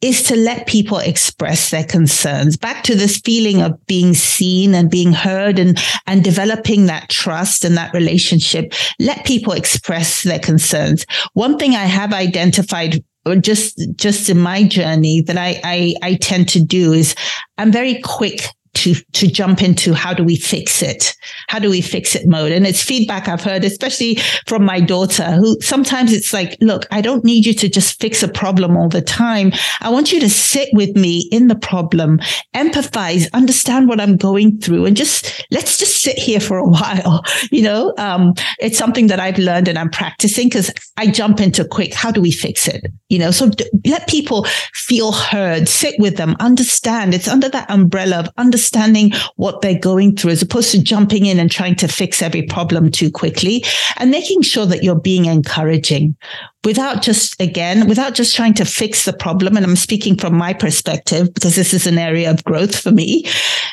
is 0.00 0.22
to 0.22 0.34
let 0.34 0.66
people 0.66 0.96
express 0.96 1.70
their 1.70 1.84
concerns. 1.84 2.56
Back 2.56 2.84
to 2.84 2.94
this 2.94 3.18
feeling 3.18 3.60
of 3.60 3.72
being 3.86 4.14
seen 4.14 4.74
and 4.74 4.90
being 4.90 5.12
heard 5.12 5.58
and 5.58 5.78
and 6.06 6.24
developing 6.24 6.86
that 6.86 7.10
trust 7.10 7.64
and 7.64 7.76
that 7.76 7.92
relationship 7.92 8.72
let 8.98 9.26
people 9.26 9.52
express 9.52 10.22
their 10.22 10.38
concerns. 10.38 11.04
One 11.34 11.58
thing 11.58 11.74
i 11.74 11.84
have 11.84 12.12
identified 12.12 13.04
just 13.40 13.80
just 13.96 14.28
in 14.28 14.38
my 14.38 14.62
journey 14.64 15.22
that 15.22 15.36
I, 15.36 15.60
I 15.62 15.94
I 16.02 16.14
tend 16.14 16.48
to 16.50 16.64
do 16.64 16.92
is 16.92 17.14
I'm 17.58 17.72
very 17.72 18.00
quick 18.02 18.48
to 18.80 18.94
to 19.12 19.26
jump 19.26 19.62
into 19.62 19.94
how 19.94 20.12
do 20.14 20.24
we 20.24 20.36
fix 20.36 20.82
it? 20.82 21.14
How 21.48 21.58
do 21.58 21.70
we 21.70 21.80
fix 21.80 22.14
it 22.14 22.26
mode? 22.26 22.52
And 22.52 22.66
it's 22.66 22.82
feedback 22.82 23.28
i've 23.28 23.42
heard 23.42 23.64
especially 23.64 24.16
from 24.46 24.64
my 24.64 24.80
daughter 24.80 25.30
who 25.32 25.60
sometimes 25.60 26.12
it's 26.12 26.32
like 26.32 26.56
look 26.60 26.86
i 26.90 27.00
don't 27.00 27.24
need 27.24 27.44
you 27.46 27.54
to 27.54 27.68
just 27.68 28.00
fix 28.00 28.22
a 28.22 28.28
problem 28.28 28.76
all 28.76 28.88
the 28.88 29.02
time. 29.02 29.52
I 29.80 29.90
want 29.90 30.12
you 30.12 30.20
to 30.20 30.30
sit 30.30 30.68
with 30.72 30.96
me 30.96 31.28
in 31.30 31.48
the 31.48 31.56
problem 31.56 32.20
empathize 32.54 33.30
understand 33.32 33.88
what 33.88 34.00
i'm 34.00 34.16
going 34.16 34.58
through 34.58 34.86
and 34.86 34.96
just 34.96 35.44
let's 35.50 35.76
just 35.78 36.02
sit 36.02 36.18
here 36.18 36.40
for 36.40 36.56
a 36.58 36.68
while. 36.76 37.22
You 37.50 37.62
know 37.62 37.94
um, 37.98 38.34
it's 38.58 38.78
something 38.78 39.08
that 39.08 39.20
i've 39.20 39.38
learned 39.38 39.68
and 39.68 39.78
i'm 39.78 39.90
practicing 39.90 40.48
because 40.48 40.70
i 40.96 41.06
jump 41.06 41.40
into 41.40 41.64
quick 41.64 41.92
how 41.94 42.10
do 42.10 42.20
we 42.20 42.32
fix 42.32 42.66
it? 42.66 42.86
You 43.08 43.18
know 43.18 43.30
so 43.30 43.50
d- 43.50 43.70
let 43.86 44.08
people 44.08 44.46
feel 44.72 45.12
heard 45.12 45.68
sit 45.68 45.94
with 45.98 46.16
them 46.16 46.36
understand. 46.40 47.14
It's 47.14 47.28
under 47.28 47.48
that 47.50 47.70
umbrella 47.70 48.20
of 48.20 48.28
understanding 48.36 48.69
understanding 48.70 49.12
what 49.36 49.60
they're 49.60 49.78
going 49.78 50.16
through 50.16 50.30
as 50.30 50.42
opposed 50.42 50.70
to 50.72 50.82
jumping 50.82 51.26
in 51.26 51.38
and 51.38 51.50
trying 51.50 51.74
to 51.76 51.88
fix 51.88 52.22
every 52.22 52.42
problem 52.42 52.90
too 52.90 53.10
quickly 53.10 53.64
and 53.96 54.10
making 54.10 54.42
sure 54.42 54.66
that 54.66 54.82
you're 54.82 54.94
being 54.94 55.24
encouraging 55.24 56.16
without 56.64 57.00
just 57.00 57.40
again 57.40 57.88
without 57.88 58.14
just 58.14 58.36
trying 58.36 58.54
to 58.54 58.64
fix 58.64 59.04
the 59.04 59.12
problem. 59.12 59.56
And 59.56 59.64
i'm 59.64 59.76
speaking 59.76 60.16
from 60.16 60.36
my 60.36 60.52
perspective 60.52 61.32
because 61.32 61.56
this 61.56 61.72
is 61.72 61.86
an 61.86 61.98
area 61.98 62.30
of 62.30 62.44
growth 62.44 62.78
for 62.78 62.92
me. 62.92 63.24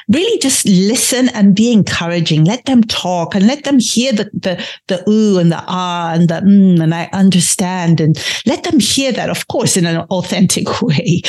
Really 0.10 0.40
just 0.40 0.66
listen 0.66 1.30
and 1.30 1.56
be 1.56 1.72
encouraging. 1.72 2.46
Let 2.46 2.66
them 2.66 2.84
talk 2.84 3.36
and 3.36 3.46
let 3.46 3.66
them 3.66 3.80
hear 3.80 4.14
the 4.14 4.30
the, 4.34 4.64
the 4.88 5.10
ooh 5.10 5.38
and 5.38 5.52
the 5.52 5.64
ah 5.68 6.14
and 6.14 6.30
the 6.30 6.36
mm, 6.36 6.82
and 6.82 6.96
i 6.96 7.10
understand 7.14 8.00
and 8.00 8.18
let 8.46 8.64
them 8.64 8.80
hear 8.80 9.12
that 9.12 9.30
of 9.30 9.48
course 9.48 9.76
in 9.78 9.86
an 9.86 9.98
authentic 10.10 10.82
way 10.82 11.22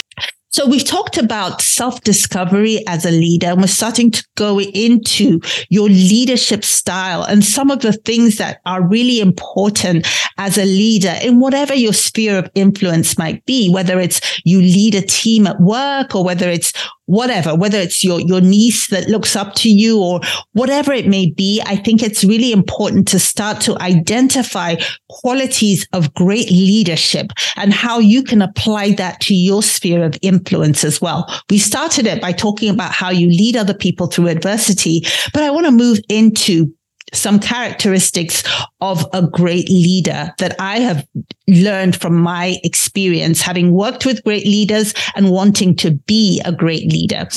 so 0.50 0.66
we've 0.66 0.84
talked 0.84 1.18
about 1.18 1.60
self 1.60 2.00
discovery 2.02 2.82
as 2.86 3.04
a 3.04 3.10
leader, 3.10 3.48
and 3.48 3.60
we're 3.60 3.66
starting 3.66 4.10
to 4.10 4.26
go 4.36 4.58
into 4.60 5.40
your 5.68 5.88
leadership 5.88 6.64
style 6.64 7.22
and 7.22 7.44
some 7.44 7.70
of 7.70 7.80
the 7.80 7.92
things 7.92 8.36
that 8.36 8.60
are 8.64 8.82
really 8.82 9.20
important 9.20 10.06
as 10.38 10.56
a 10.56 10.64
leader 10.64 11.14
in 11.22 11.38
whatever 11.38 11.74
your 11.74 11.92
sphere 11.92 12.38
of 12.38 12.50
influence 12.54 13.18
might 13.18 13.44
be, 13.44 13.70
whether 13.70 14.00
it's 14.00 14.40
you 14.44 14.60
lead 14.60 14.94
a 14.94 15.02
team 15.02 15.46
at 15.46 15.60
work 15.60 16.14
or 16.14 16.24
whether 16.24 16.48
it's 16.48 16.72
whatever, 17.08 17.54
whether 17.54 17.78
it's 17.78 18.04
your, 18.04 18.20
your 18.20 18.42
niece 18.42 18.88
that 18.88 19.08
looks 19.08 19.34
up 19.34 19.54
to 19.54 19.70
you 19.70 19.98
or 19.98 20.20
whatever 20.52 20.92
it 20.92 21.06
may 21.06 21.30
be. 21.30 21.60
I 21.64 21.76
think 21.76 22.02
it's 22.02 22.22
really 22.22 22.52
important 22.52 23.08
to 23.08 23.18
start 23.18 23.62
to 23.62 23.80
identify 23.80 24.76
qualities 25.08 25.88
of 25.94 26.12
great 26.12 26.50
leadership 26.50 27.32
and 27.56 27.72
how 27.72 27.98
you 27.98 28.22
can 28.22 28.42
apply 28.42 28.92
that 28.92 29.20
to 29.22 29.34
your 29.34 29.62
sphere 29.62 30.04
of 30.04 30.18
influence 30.20 30.84
as 30.84 31.00
well. 31.00 31.26
We 31.48 31.56
started 31.56 32.06
it 32.06 32.20
by 32.20 32.32
talking 32.32 32.68
about 32.68 32.92
how 32.92 33.08
you 33.08 33.28
lead 33.28 33.56
other 33.56 33.74
people 33.74 34.08
through 34.08 34.28
adversity, 34.28 35.02
but 35.32 35.42
I 35.42 35.50
want 35.50 35.64
to 35.64 35.72
move 35.72 36.00
into 36.10 36.74
some 37.12 37.38
characteristics 37.38 38.42
of 38.80 39.06
a 39.12 39.26
great 39.26 39.68
leader 39.68 40.32
that 40.38 40.54
I 40.60 40.78
have 40.80 41.06
learned 41.46 41.96
from 41.96 42.16
my 42.16 42.58
experience, 42.64 43.40
having 43.40 43.72
worked 43.72 44.04
with 44.04 44.24
great 44.24 44.44
leaders 44.44 44.94
and 45.16 45.30
wanting 45.30 45.74
to 45.76 45.92
be 45.92 46.40
a 46.44 46.52
great 46.52 46.90
leader. 46.92 47.28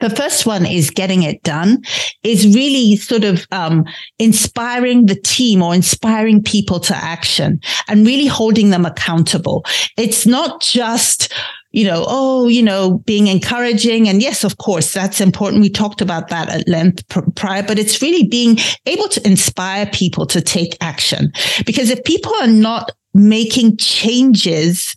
The 0.00 0.10
first 0.10 0.46
one 0.46 0.64
is 0.64 0.90
getting 0.90 1.24
it 1.24 1.42
done 1.42 1.82
is 2.22 2.54
really 2.54 2.94
sort 2.94 3.24
of 3.24 3.46
um, 3.50 3.84
inspiring 4.20 5.06
the 5.06 5.16
team 5.16 5.60
or 5.60 5.74
inspiring 5.74 6.40
people 6.40 6.78
to 6.80 6.94
action 6.94 7.60
and 7.88 8.06
really 8.06 8.26
holding 8.26 8.70
them 8.70 8.86
accountable. 8.86 9.64
It's 9.96 10.24
not 10.24 10.60
just, 10.60 11.32
you 11.70 11.84
know, 11.84 12.04
oh, 12.06 12.48
you 12.48 12.62
know, 12.62 12.98
being 13.04 13.26
encouraging. 13.26 14.08
And 14.08 14.22
yes, 14.22 14.44
of 14.44 14.58
course, 14.58 14.92
that's 14.92 15.20
important. 15.20 15.62
We 15.62 15.70
talked 15.70 16.00
about 16.00 16.28
that 16.28 16.48
at 16.48 16.66
length 16.66 17.06
prior, 17.34 17.62
but 17.62 17.78
it's 17.78 18.00
really 18.00 18.26
being 18.26 18.58
able 18.86 19.08
to 19.08 19.26
inspire 19.26 19.86
people 19.86 20.26
to 20.26 20.40
take 20.40 20.76
action. 20.80 21.30
Because 21.66 21.90
if 21.90 22.02
people 22.04 22.32
are 22.40 22.46
not 22.46 22.92
making 23.12 23.76
changes 23.76 24.96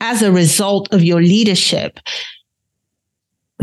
as 0.00 0.22
a 0.22 0.32
result 0.32 0.92
of 0.92 1.02
your 1.02 1.22
leadership, 1.22 1.98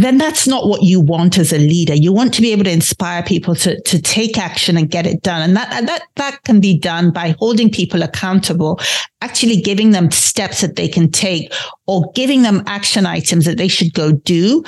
then 0.04 0.18
that's 0.18 0.48
not 0.48 0.68
what 0.68 0.84
you 0.84 1.02
want 1.02 1.38
as 1.38 1.52
a 1.52 1.58
leader. 1.58 1.94
You 1.94 2.14
want 2.14 2.34
to 2.36 2.42
be 2.42 2.52
able 2.52 2.64
to 2.64 2.72
inspire 2.72 3.24
people 3.24 3.56
to, 3.56 3.80
to 3.82 4.02
take 4.02 4.38
action 4.38 4.78
and 4.78 4.90
get 4.90 5.06
it 5.06 5.22
done. 5.22 5.42
And 5.42 5.56
that, 5.56 5.72
and 5.74 5.88
that, 5.88 6.04
that 6.16 6.44
can 6.44 6.62
be 6.62 6.78
done 6.78 7.12
by 7.12 7.36
holding 7.40 7.70
people 7.70 8.02
accountable, 8.02 8.80
actually 9.22 9.58
giving 9.58 9.92
them 9.92 10.12
steps 10.12 10.62
that 10.62 10.76
they 10.76 10.88
can 10.88 11.12
take 11.12 11.54
or 11.88 12.12
giving 12.14 12.42
them 12.42 12.64
action 12.68 13.06
items 13.06 13.46
that 13.46 13.58
they 13.58 13.68
should 13.68 13.94
go 13.94 14.12
do. 14.12 14.64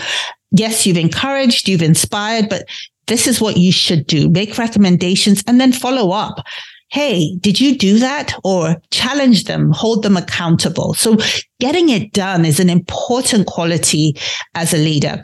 Yes, 0.51 0.85
you've 0.85 0.97
encouraged, 0.97 1.67
you've 1.67 1.81
inspired, 1.81 2.49
but 2.49 2.65
this 3.07 3.27
is 3.27 3.41
what 3.41 3.57
you 3.57 3.71
should 3.71 4.07
do. 4.07 4.29
Make 4.29 4.57
recommendations 4.57 5.43
and 5.47 5.59
then 5.59 5.71
follow 5.71 6.11
up 6.11 6.45
hey, 6.93 7.35
did 7.39 7.59
you 7.59 7.75
do 7.75 7.97
that? 7.97 8.33
Or 8.43 8.79
challenge 8.91 9.45
them, 9.45 9.71
hold 9.71 10.03
them 10.03 10.15
accountable. 10.15 10.93
So 10.93 11.17
getting 11.59 11.89
it 11.89 12.13
done 12.13 12.45
is 12.45 12.59
an 12.59 12.69
important 12.69 13.47
quality 13.47 14.15
as 14.53 14.75
a 14.75 14.77
leader. 14.77 15.21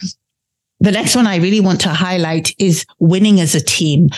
The 0.79 0.91
next 0.91 1.15
one 1.15 1.27
I 1.27 1.35
really 1.35 1.59
want 1.59 1.79
to 1.81 1.89
highlight 1.89 2.55
is 2.57 2.85
winning 2.97 3.39
as 3.39 3.53
a 3.53 3.61
team. 3.61 4.09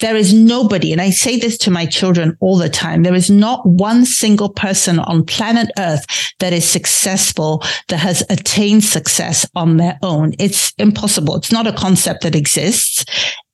There 0.00 0.16
is 0.16 0.34
nobody, 0.34 0.92
and 0.92 1.00
I 1.00 1.10
say 1.10 1.38
this 1.38 1.56
to 1.58 1.70
my 1.70 1.86
children 1.86 2.36
all 2.40 2.56
the 2.56 2.68
time. 2.68 3.04
There 3.04 3.14
is 3.14 3.30
not 3.30 3.64
one 3.64 4.04
single 4.04 4.48
person 4.48 4.98
on 4.98 5.24
planet 5.24 5.70
earth 5.78 6.04
that 6.40 6.52
is 6.52 6.68
successful, 6.68 7.62
that 7.88 7.98
has 7.98 8.24
attained 8.28 8.84
success 8.84 9.46
on 9.54 9.76
their 9.76 9.98
own. 10.02 10.34
It's 10.40 10.72
impossible. 10.78 11.36
It's 11.36 11.52
not 11.52 11.66
a 11.68 11.72
concept 11.72 12.22
that 12.22 12.34
exists 12.34 13.04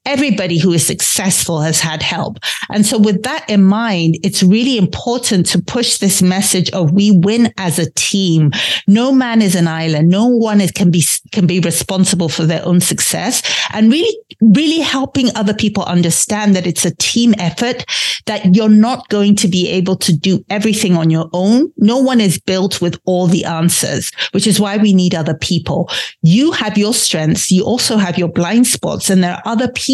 everybody 0.06 0.58
who 0.58 0.72
is 0.72 0.86
successful 0.86 1.60
has 1.60 1.80
had 1.80 2.02
help. 2.02 2.38
And 2.70 2.84
so 2.84 2.98
with 2.98 3.22
that 3.22 3.48
in 3.48 3.62
mind, 3.62 4.18
it's 4.22 4.42
really 4.42 4.76
important 4.76 5.46
to 5.46 5.62
push 5.62 5.98
this 5.98 6.22
message 6.22 6.70
of 6.70 6.92
we 6.92 7.10
win 7.10 7.52
as 7.56 7.78
a 7.78 7.90
team. 7.92 8.50
No 8.86 9.12
man 9.12 9.42
is 9.42 9.54
an 9.54 9.68
island. 9.68 10.08
No 10.08 10.26
one 10.26 10.60
is, 10.60 10.70
can 10.70 10.90
be, 10.90 11.02
can 11.32 11.46
be 11.46 11.60
responsible 11.60 12.28
for 12.28 12.44
their 12.44 12.64
own 12.66 12.80
success 12.80 13.42
and 13.72 13.90
really 13.90 14.16
really 14.40 14.80
helping 14.80 15.34
other 15.36 15.54
people 15.54 15.84
understand 15.84 16.54
that 16.54 16.66
it's 16.66 16.84
a 16.84 16.94
team 16.96 17.34
effort, 17.38 17.84
that 18.26 18.54
you're 18.54 18.68
not 18.68 19.08
going 19.08 19.36
to 19.36 19.48
be 19.48 19.68
able 19.68 19.96
to 19.96 20.14
do 20.14 20.44
everything 20.50 20.96
on 20.96 21.08
your 21.08 21.28
own. 21.32 21.72
No 21.76 21.98
one 21.98 22.20
is 22.20 22.38
built 22.38 22.80
with 22.80 22.98
all 23.04 23.26
the 23.26 23.44
answers, 23.44 24.10
which 24.32 24.46
is 24.46 24.60
why 24.60 24.76
we 24.76 24.92
need 24.92 25.14
other 25.14 25.36
people. 25.36 25.88
You 26.22 26.52
have 26.52 26.76
your 26.76 26.92
strengths. 26.92 27.50
You 27.50 27.64
also 27.64 27.96
have 27.96 28.18
your 28.18 28.28
blind 28.28 28.66
spots 28.66 29.08
and 29.08 29.22
there 29.22 29.34
are 29.34 29.42
other 29.44 29.70
people 29.72 29.93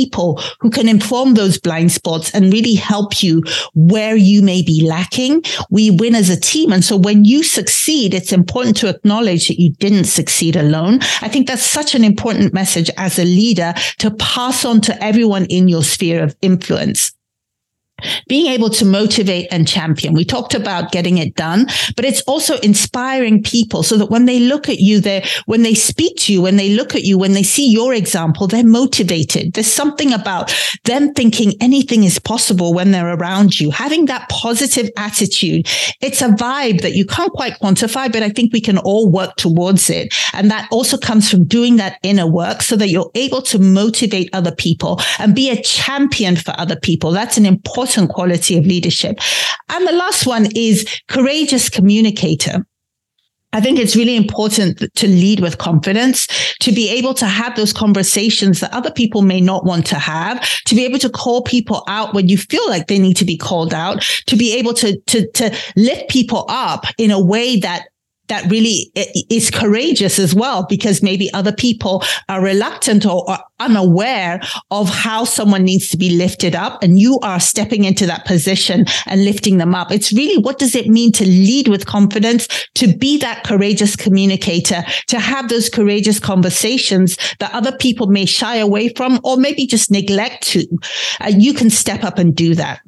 who 0.61 0.71
can 0.71 0.88
inform 0.88 1.35
those 1.35 1.59
blind 1.59 1.92
spots 1.92 2.33
and 2.35 2.52
really 2.52 2.75
help 2.75 3.23
you 3.23 3.42
where 3.75 4.16
you 4.16 4.42
may 4.42 4.62
be 4.62 4.87
lacking. 4.87 5.42
We 5.71 5.90
win 5.90 6.14
as 6.14 6.30
a 6.30 6.40
team. 6.40 6.73
And 6.73 6.85
so 6.85 6.97
when 6.97 7.25
you 7.25 7.42
succeed, 7.42 8.14
it's 8.14 8.33
important 8.33 8.76
to 8.78 8.88
acknowledge 8.88 9.49
that 9.49 9.61
you 9.61 9.73
didn't 9.73 10.04
succeed 10.04 10.57
alone. 10.57 11.00
I 11.21 11.28
think 11.28 11.47
that's 11.47 11.62
such 11.62 11.95
an 11.95 12.04
important 12.04 12.52
message 12.52 12.90
as 12.97 13.19
a 13.19 13.25
leader 13.25 13.75
to 13.99 14.11
pass 14.12 14.64
on 14.64 14.80
to 14.83 15.02
everyone 15.02 15.47
in 15.47 15.69
your 15.69 15.83
sphere 15.83 16.23
of 16.23 16.37
influence 16.42 17.12
being 18.28 18.47
able 18.47 18.71
to 18.71 18.85
motivate 18.85 19.49
and 19.50 19.66
champion. 19.66 20.14
We 20.14 20.25
talked 20.25 20.54
about 20.54 20.92
getting 20.92 21.19
it 21.19 21.35
done, 21.35 21.66
but 21.97 22.04
it's 22.04 22.23
also 22.23 22.59
inspiring 22.59 23.42
people 23.42 23.83
so 23.83 23.97
that 23.97 24.07
when 24.07 24.26
they 24.26 24.40
look 24.40 24.69
at 24.69 24.78
you, 24.78 25.00
they 25.00 25.25
when 25.47 25.62
they 25.62 25.75
speak 25.75 26.16
to 26.19 26.33
you, 26.33 26.42
when 26.42 26.57
they 26.57 26.71
look 26.71 26.95
at 26.95 27.02
you, 27.02 27.19
when 27.19 27.33
they 27.33 27.42
see 27.42 27.71
your 27.71 27.95
example, 27.95 28.47
they're 28.47 28.64
motivated. 28.64 29.54
There's 29.54 29.73
something 29.73 30.12
about 30.12 30.54
them 30.85 31.12
thinking 31.14 31.54
anything 31.61 32.04
is 32.04 32.19
possible 32.19 32.73
when 32.75 32.90
they're 32.90 33.14
around 33.14 33.59
you. 33.59 33.71
Having 33.71 34.07
that 34.07 34.28
positive 34.28 34.90
attitude, 34.97 35.66
it's 36.00 36.23
a 36.23 36.28
vibe 36.28 36.83
that 36.83 36.95
you 36.95 37.04
can't 37.04 37.33
quite 37.33 37.59
quantify, 37.61 38.11
but 38.12 38.23
I 38.23 38.28
think 38.28 38.52
we 38.52 38.61
can 38.61 38.78
all 38.78 39.11
work 39.11 39.37
towards 39.37 39.90
it. 39.90 40.14
And 40.33 40.50
that 40.50 40.69
also 40.71 40.97
comes 40.97 41.30
from 41.30 41.45
doing 41.47 41.76
that 41.76 41.99
inner 42.02 42.26
work 42.26 42.62
so 42.62 42.76
that 42.76 42.88
you're 42.88 43.11
able 43.14 43.42
to 43.42 43.59
motivate 43.59 44.30
other 44.33 44.54
people 44.54 45.00
and 45.19 45.35
be 45.35 45.50
a 45.50 45.61
champion 45.62 46.37
for 46.37 46.54
other 46.59 46.76
people. 46.76 47.11
That's 47.11 47.37
an 47.37 47.47
important 47.47 47.89
important 47.90 48.14
quality 48.14 48.56
of 48.56 48.66
leadership. 48.66 49.18
And 49.68 49.87
the 49.87 49.92
last 49.92 50.26
one 50.26 50.49
is 50.54 50.87
courageous 51.09 51.68
communicator. 51.68 52.66
I 53.52 53.61
think 53.61 53.80
it's 53.80 53.97
really 53.97 54.14
important 54.14 54.78
to 54.94 55.09
lead 55.09 55.40
with 55.40 55.59
confidence, 55.59 56.28
to 56.61 56.70
be 56.70 56.88
able 56.88 57.14
to 57.14 57.26
have 57.26 57.56
those 57.56 57.73
conversations 57.73 58.61
that 58.61 58.73
other 58.73 58.92
people 58.92 59.23
may 59.23 59.40
not 59.40 59.64
want 59.64 59.87
to 59.87 59.97
have, 59.97 60.49
to 60.66 60.76
be 60.76 60.85
able 60.85 61.00
to 61.00 61.11
call 61.11 61.42
people 61.42 61.82
out 61.88 62.14
when 62.14 62.28
you 62.28 62.38
feel 62.38 62.68
like 62.68 62.87
they 62.87 63.00
need 63.00 63.16
to 63.16 63.25
be 63.25 63.37
called 63.37 63.75
out, 63.75 64.02
to 64.26 64.37
be 64.37 64.54
able 64.54 64.73
to, 64.75 64.97
to, 65.09 65.28
to 65.32 65.52
lift 65.75 66.09
people 66.09 66.44
up 66.49 66.85
in 66.97 67.11
a 67.11 67.20
way 67.20 67.59
that 67.59 67.88
that 68.30 68.50
really 68.50 68.90
is 69.28 69.50
courageous 69.50 70.18
as 70.18 70.34
well, 70.34 70.64
because 70.68 71.02
maybe 71.02 71.32
other 71.34 71.52
people 71.52 72.02
are 72.28 72.42
reluctant 72.42 73.04
or, 73.04 73.28
or, 73.28 73.38
unaware 73.60 74.40
of 74.70 74.88
how 74.88 75.22
someone 75.22 75.62
needs 75.62 75.90
to 75.90 75.99
be 75.99 76.16
lifted 76.16 76.54
up. 76.54 76.82
And 76.82 76.99
you 76.99 77.18
are 77.22 77.38
stepping 77.38 77.84
into 77.84 78.06
that 78.06 78.25
position 78.25 78.87
and 79.04 79.22
lifting 79.22 79.58
them 79.58 79.75
up. 79.75 79.92
It's 79.92 80.14
really 80.14 80.42
what 80.42 80.58
does 80.58 80.75
it 80.75 80.87
mean 80.87 81.12
to 81.12 81.26
lead 81.26 81.68
with 81.68 81.84
confidence, 81.84 82.49
to 82.76 82.96
be 82.96 83.18
that 83.18 83.44
courageous 83.44 83.96
communicator, 83.96 84.82
to 85.08 85.20
have 85.20 85.50
those 85.50 85.68
courageous 85.68 86.18
conversations 86.18 87.18
that 87.38 87.52
other 87.52 87.76
people 87.76 88.06
may 88.06 88.25
shy 88.25 88.56
away 88.56 88.88
from 88.94 89.20
or 89.25 89.37
maybe 89.37 89.66
just 89.66 89.90
neglect 89.90 90.42
to. 90.44 90.66
Uh, 91.20 91.30
you 91.37 91.52
can 91.52 91.68
step 91.68 92.02
up 92.02 92.18
and 92.18 92.34
do 92.34 92.54
that. 92.54 92.80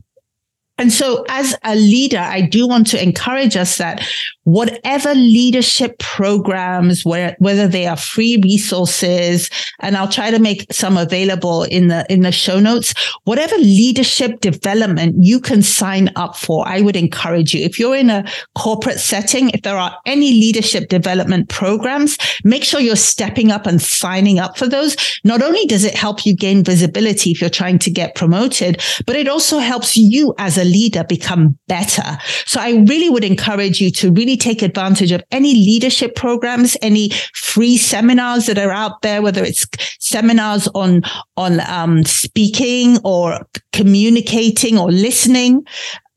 And 0.79 0.93
so 0.93 1.25
as 1.29 1.55
a 1.65 1.77
leader, 1.77 2.19
I 2.19 2.41
do 2.41 2.67
want 2.67 2.87
to 2.89 3.03
encourage 3.03 3.57
us 3.57 3.79
that 3.79 4.03
whatever 4.45 5.15
leadership 5.15 5.99
programs, 5.99 7.05
whether 7.05 7.69
they 7.69 7.87
are 7.87 7.97
free 7.97 8.41
resources, 8.43 9.49
and 9.81 9.97
I'll 9.97 10.09
try 10.09 10.31
to 10.31 10.41
make 10.41 10.73
some 10.73 10.97
available 10.97 11.63
in 11.65 11.89
the, 11.89 12.05
in 12.11 12.23
the 12.23 12.33
show 12.33 12.59
notes, 12.59 12.95
whatever 13.25 13.57
leadership 13.59 14.41
development 14.41 15.17
you 15.19 15.39
can 15.39 15.63
sign 15.63 16.11
up 16.17 16.37
for, 16.37 16.67
I 16.67 16.81
would 16.81 16.97
encourage 16.97 17.55
you. 17.55 17.65
If 17.65 17.79
you're 17.79 17.95
in 17.95 18.11
a 18.11 18.25
corporate 18.57 18.99
setting, 18.99 19.51
if 19.51 19.63
there 19.63 19.77
are 19.77 19.97
any 20.07 20.33
leadership 20.33 20.89
development 20.89 21.49
programs, 21.49 22.19
make 22.43 22.65
sure 22.65 22.81
you're 22.81 22.97
stepping 22.97 23.53
up 23.53 23.67
and 23.67 23.81
signing 23.81 24.39
up 24.41 24.59
for 24.59 24.67
those. 24.67 24.97
Not 25.23 25.43
only 25.43 25.67
does 25.67 25.85
it 25.85 25.95
help 25.95 26.27
you 26.27 26.35
gain 26.35 26.65
visibility 26.65 27.31
if 27.31 27.41
you're 27.41 27.51
trying 27.51 27.79
to 27.81 27.91
get 27.91 28.17
promoted, 28.17 28.83
but 29.07 29.15
it 29.15 29.29
also 29.29 29.59
helps 29.59 29.97
you 29.97 30.35
as 30.39 30.59
a 30.59 30.62
leader 30.65 31.05
become 31.05 31.59
better. 31.69 32.19
So 32.47 32.61
I 32.61 32.85
really 32.89 33.11
would 33.11 33.25
encourage 33.25 33.81
you 33.81 33.91
to 33.93 34.13
really 34.13 34.37
take 34.37 34.63
advantage 34.63 35.13
of 35.13 35.23
any 35.31 35.55
leadership 35.55 36.15
programs, 36.15 36.77
any 36.83 37.11
free 37.35 37.77
seminars 37.77 38.47
that 38.47 38.59
are 38.59 38.73
out 38.73 39.03
there, 39.03 39.23
whether 39.23 39.43
it's 39.43 39.67
seminars 39.99 40.69
on, 40.75 41.03
on, 41.37 41.61
um, 41.69 42.05
speaking 42.05 42.99
or 43.05 43.47
communicating 43.73 44.79
or 44.79 44.91
listening. 44.91 45.65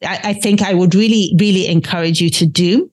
I, 0.04 0.20
I 0.24 0.34
think 0.34 0.62
I 0.62 0.74
would 0.74 0.96
really, 0.96 1.34
really 1.40 1.68
encourage 1.68 2.22
you 2.22 2.30
to 2.32 2.46
do 2.46 2.92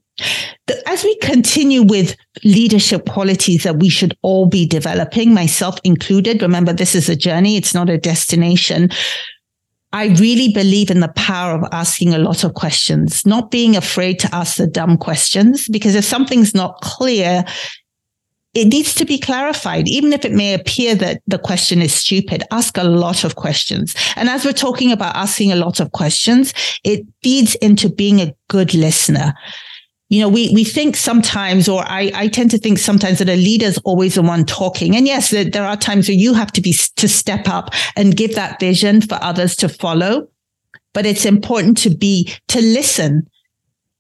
as 0.87 1.05
we 1.05 1.17
continue 1.17 1.83
with 1.83 2.17
leadership 2.45 3.09
qualities 3.09 3.65
that 3.65 3.79
we 3.79 3.89
should 3.89 4.17
all 4.23 4.47
be 4.47 4.67
developing, 4.67 5.35
myself 5.35 5.79
included, 5.85 6.43
remember 6.43 6.73
this 6.73 6.95
is 6.95 7.09
a 7.09 7.17
journey, 7.17 7.57
it's 7.57 7.75
not 7.75 7.91
a 7.91 7.99
destination. 7.99 8.91
I 9.93 10.07
really 10.19 10.53
believe 10.53 10.91
in 10.91 11.01
the 11.01 11.13
power 11.17 11.55
of 11.55 11.69
asking 11.73 12.15
a 12.15 12.19
lot 12.19 12.45
of 12.45 12.55
questions, 12.55 13.27
not 13.27 13.51
being 13.51 13.77
afraid 13.77 14.19
to 14.21 14.35
ask 14.35 14.57
the 14.57 14.67
dumb 14.67 14.97
questions, 14.97 15.69
because 15.69 15.95
if 15.95 16.05
something's 16.05 16.55
not 16.55 16.81
clear, 16.81 17.45
it 18.55 18.67
needs 18.67 18.95
to 18.95 19.05
be 19.05 19.19
clarified. 19.19 19.89
Even 19.89 20.13
if 20.13 20.25
it 20.25 20.33
may 20.33 20.55
appear 20.55 20.95
that 20.95 21.23
the 21.27 21.39
question 21.39 21.81
is 21.81 21.95
stupid, 21.95 22.43
ask 22.51 22.77
a 22.77 22.85
lot 22.85 23.25
of 23.25 23.37
questions. 23.37 23.95
And 24.17 24.29
as 24.29 24.45
we're 24.45 24.53
talking 24.53 24.93
about 24.93 25.17
asking 25.17 25.53
a 25.53 25.57
lot 25.57 25.81
of 25.81 25.93
questions, 25.93 26.53
it 26.85 27.07
feeds 27.23 27.55
into 27.57 27.89
being 27.89 28.21
a 28.21 28.35
good 28.49 28.75
listener 28.75 29.35
you 30.13 30.21
know, 30.21 30.29
we, 30.29 30.51
we 30.53 30.63
think 30.63 30.95
sometimes, 30.95 31.71
or 31.71 31.83
I, 31.89 32.13
I 32.15 32.29
tend 32.29 32.51
to 32.51 32.59
think 32.59 32.77
sometimes 32.77 33.19
that 33.21 33.31
a 33.31 33.35
leader 33.35 33.65
is 33.65 33.79
always 33.79 34.17
the 34.17 34.23
one 34.23 34.45
talking. 34.45 34.95
And 34.95 35.07
yes, 35.07 35.31
there, 35.31 35.43
there 35.43 35.65
are 35.65 35.75
times 35.75 36.07
where 36.07 36.15
you 36.15 36.35
have 36.35 36.53
to 36.53 36.61
be, 36.61 36.75
to 36.97 37.09
step 37.09 37.49
up 37.49 37.71
and 37.97 38.15
give 38.15 38.35
that 38.35 38.61
vision 38.61 39.01
for 39.01 39.19
others 39.23 39.57
to 39.57 39.71
follow. 39.71 40.29
But 40.93 41.07
it's 41.07 41.25
important 41.25 41.79
to 41.79 41.89
be, 41.89 42.31
to 42.49 42.61
listen 42.61 43.27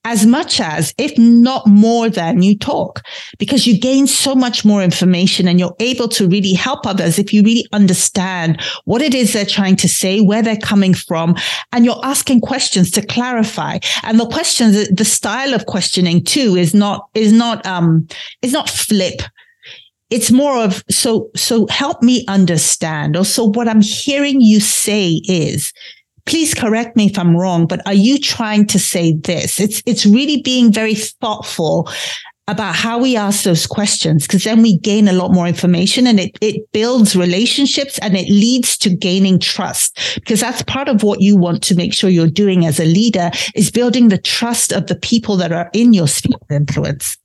as 0.05 0.27
much 0.27 0.61
as, 0.61 0.93
if 0.99 1.17
not 1.17 1.67
more 1.67 2.09
than 2.09 2.43
you 2.43 2.59
talk, 2.59 3.03
because 3.39 3.67
you 3.67 3.79
gain 3.79 4.07
so 4.07 4.35
much 4.35 4.65
more 4.65 4.83
information 4.83 5.47
and 5.47 5.61
you're 5.61 5.77
able 5.79 6.09
to 6.09 6.27
really 6.29 6.53
help 6.53 6.87
others 6.87 7.19
if 7.19 7.33
you 7.33 7.43
really 7.43 7.67
understand 7.73 8.61
what 8.85 9.01
it 9.01 9.15
is 9.15 9.33
they're 9.33 9.47
trying 9.47 9.77
to 9.77 9.89
say, 9.89 10.21
where 10.21 10.43
they're 10.43 10.57
coming 10.57 10.95
from, 10.95 11.37
and 11.73 11.85
you're 11.85 12.05
asking 12.05 12.41
questions 12.41 12.91
to 12.91 13.05
clarify. 13.07 13.79
And 14.03 14.19
the 14.19 14.27
questions, 14.27 14.89
the 14.89 15.05
style 15.05 15.55
of 15.55 15.67
questioning 15.67 16.25
too 16.25 16.57
is 16.57 16.75
not, 16.75 17.09
is 17.15 17.33
not, 17.33 17.65
um, 17.67 18.07
is 18.43 18.53
not 18.53 18.69
flip 18.69 19.23
it's 20.11 20.31
more 20.31 20.63
of 20.63 20.85
so 20.91 21.31
so 21.35 21.67
help 21.69 22.03
me 22.03 22.23
understand 22.29 23.17
or 23.17 23.25
so 23.25 23.47
what 23.47 23.67
i'm 23.67 23.81
hearing 23.81 24.43
you 24.43 24.61
say 24.61 25.23
is 25.25 25.73
please 26.27 26.55
correct 26.55 26.97
me 26.97 27.07
if 27.07 27.19
I'm 27.19 27.37
wrong, 27.37 27.67
but 27.67 27.87
are 27.87 27.95
you 27.95 28.19
trying 28.19 28.67
to 28.69 28.79
say 28.79 29.15
this? 29.15 29.61
It's, 29.61 29.83
it's 29.87 30.07
really 30.07 30.41
being 30.43 30.73
very 30.73 30.95
thoughtful 30.95 31.89
about 32.49 32.75
how 32.75 32.99
we 32.99 33.17
ask 33.17 33.45
those 33.45 33.67
questions 33.67 34.27
because 34.27 34.45
then 34.45 34.63
we 34.63 34.77
gain 34.79 35.07
a 35.07 35.13
lot 35.13 35.31
more 35.31 35.47
information 35.47 36.07
and 36.09 36.19
it, 36.19 36.37
it 36.41 36.61
builds 36.73 37.15
relationships 37.15 37.99
and 38.01 38.17
it 38.17 38.29
leads 38.29 38.77
to 38.77 38.95
gaining 38.95 39.39
trust 39.39 39.99
because 40.17 40.41
that's 40.41 40.63
part 40.63 40.89
of 40.89 41.05
what 41.05 41.21
you 41.21 41.37
want 41.37 41.63
to 41.63 41.77
make 41.77 41.95
sure 41.95 42.11
you're 42.11 42.27
doing 42.27 42.67
as 42.67 42.81
a 42.81 42.85
leader 42.85 43.31
is 43.55 43.71
building 43.71 44.09
the 44.09 44.19
trust 44.19 44.73
of 44.73 44.89
the 44.89 44.97
people 44.97 45.37
that 45.37 45.53
are 45.53 45.71
in 45.73 45.93
your 45.93 46.09
sphere 46.09 46.37
of 46.41 46.51
influence 46.51 47.17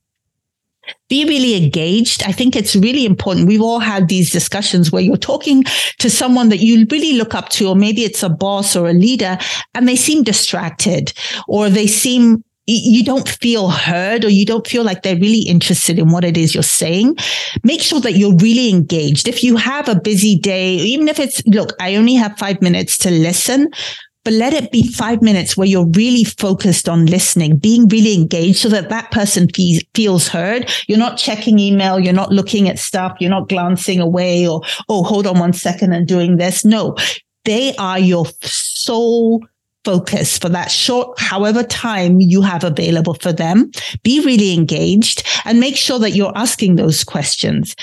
be 1.08 1.24
really 1.24 1.54
engaged. 1.56 2.22
I 2.24 2.32
think 2.32 2.54
it's 2.54 2.76
really 2.76 3.04
important. 3.04 3.48
We've 3.48 3.62
all 3.62 3.80
had 3.80 4.08
these 4.08 4.30
discussions 4.30 4.92
where 4.92 5.02
you're 5.02 5.16
talking 5.16 5.64
to 5.98 6.10
someone 6.10 6.48
that 6.50 6.58
you 6.58 6.86
really 6.90 7.14
look 7.14 7.34
up 7.34 7.48
to, 7.50 7.68
or 7.68 7.76
maybe 7.76 8.04
it's 8.04 8.22
a 8.22 8.28
boss 8.28 8.76
or 8.76 8.88
a 8.88 8.92
leader, 8.92 9.38
and 9.74 9.88
they 9.88 9.96
seem 9.96 10.22
distracted 10.22 11.12
or 11.46 11.68
they 11.68 11.86
seem 11.86 12.44
you 12.70 13.02
don't 13.02 13.30
feel 13.30 13.70
heard 13.70 14.26
or 14.26 14.28
you 14.28 14.44
don't 14.44 14.66
feel 14.66 14.84
like 14.84 15.02
they're 15.02 15.16
really 15.16 15.48
interested 15.48 15.98
in 15.98 16.10
what 16.10 16.22
it 16.22 16.36
is 16.36 16.54
you're 16.54 16.62
saying, 16.62 17.16
make 17.64 17.80
sure 17.80 17.98
that 17.98 18.12
you're 18.12 18.36
really 18.36 18.68
engaged. 18.68 19.26
If 19.26 19.42
you 19.42 19.56
have 19.56 19.88
a 19.88 19.98
busy 19.98 20.38
day, 20.38 20.74
even 20.74 21.08
if 21.08 21.18
it's, 21.18 21.42
look, 21.46 21.72
I 21.80 21.96
only 21.96 22.14
have 22.14 22.36
five 22.36 22.60
minutes 22.60 22.98
to 22.98 23.10
listen, 23.10 23.70
but 24.24 24.32
let 24.34 24.52
it 24.52 24.70
be 24.70 24.86
five 24.86 25.22
minutes 25.22 25.56
where 25.56 25.66
you're 25.66 25.88
really 25.94 26.24
focused 26.24 26.88
on 26.88 27.06
listening, 27.06 27.56
being 27.56 27.88
really 27.88 28.14
engaged 28.14 28.58
so 28.58 28.68
that 28.68 28.88
that 28.90 29.10
person 29.10 29.48
feels, 29.54 29.82
feels 29.94 30.28
heard. 30.28 30.70
You're 30.86 30.98
not 30.98 31.18
checking 31.18 31.58
email. 31.58 31.98
You're 31.98 32.12
not 32.12 32.32
looking 32.32 32.68
at 32.68 32.78
stuff. 32.78 33.16
You're 33.20 33.30
not 33.30 33.48
glancing 33.48 34.00
away 34.00 34.46
or, 34.46 34.60
oh, 34.88 35.02
hold 35.02 35.26
on 35.26 35.38
one 35.38 35.52
second 35.52 35.92
and 35.92 36.06
doing 36.06 36.36
this. 36.36 36.64
No, 36.64 36.96
they 37.44 37.74
are 37.76 37.98
your 37.98 38.26
sole 38.42 39.42
focus 39.84 40.36
for 40.36 40.50
that 40.50 40.70
short, 40.70 41.18
however 41.18 41.62
time 41.62 42.20
you 42.20 42.42
have 42.42 42.64
available 42.64 43.14
for 43.14 43.32
them. 43.32 43.70
Be 44.02 44.20
really 44.20 44.52
engaged 44.52 45.26
and 45.46 45.60
make 45.60 45.76
sure 45.76 45.98
that 45.98 46.10
you're 46.10 46.36
asking 46.36 46.76
those 46.76 47.04
questions. 47.04 47.74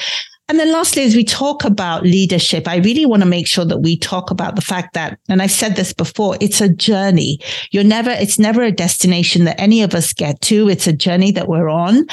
And 0.48 0.60
then 0.60 0.72
lastly, 0.72 1.04
as 1.04 1.16
we 1.16 1.24
talk 1.24 1.64
about 1.64 2.04
leadership, 2.04 2.68
I 2.68 2.78
really 2.78 3.06
want 3.06 3.24
to 3.24 3.30
make 3.30 3.48
sure 3.48 3.66
that 3.66 3.80
we 3.80 3.98
talk 3.98 4.30
about 4.30 4.56
the 4.56 4.62
fact 4.62 4.94
that, 4.94 5.18
and 5.28 5.42
I've 5.42 5.52
said 5.52 5.76
this 5.76 5.92
before, 5.92 6.38
it's 6.40 6.62
a 6.62 6.70
journey. 6.70 7.40
You're 7.72 7.84
never, 7.84 8.12
it's 8.12 8.38
never 8.38 8.62
a 8.62 8.72
destination 8.72 9.46
that 9.46 9.60
any 9.60 9.82
of 9.82 9.96
us 9.96 10.14
get 10.14 10.42
to. 10.42 10.70
It's 10.70 10.86
a 10.86 10.94
journey 10.94 11.32
that 11.32 11.48
we're 11.48 11.70
on. 11.70 12.06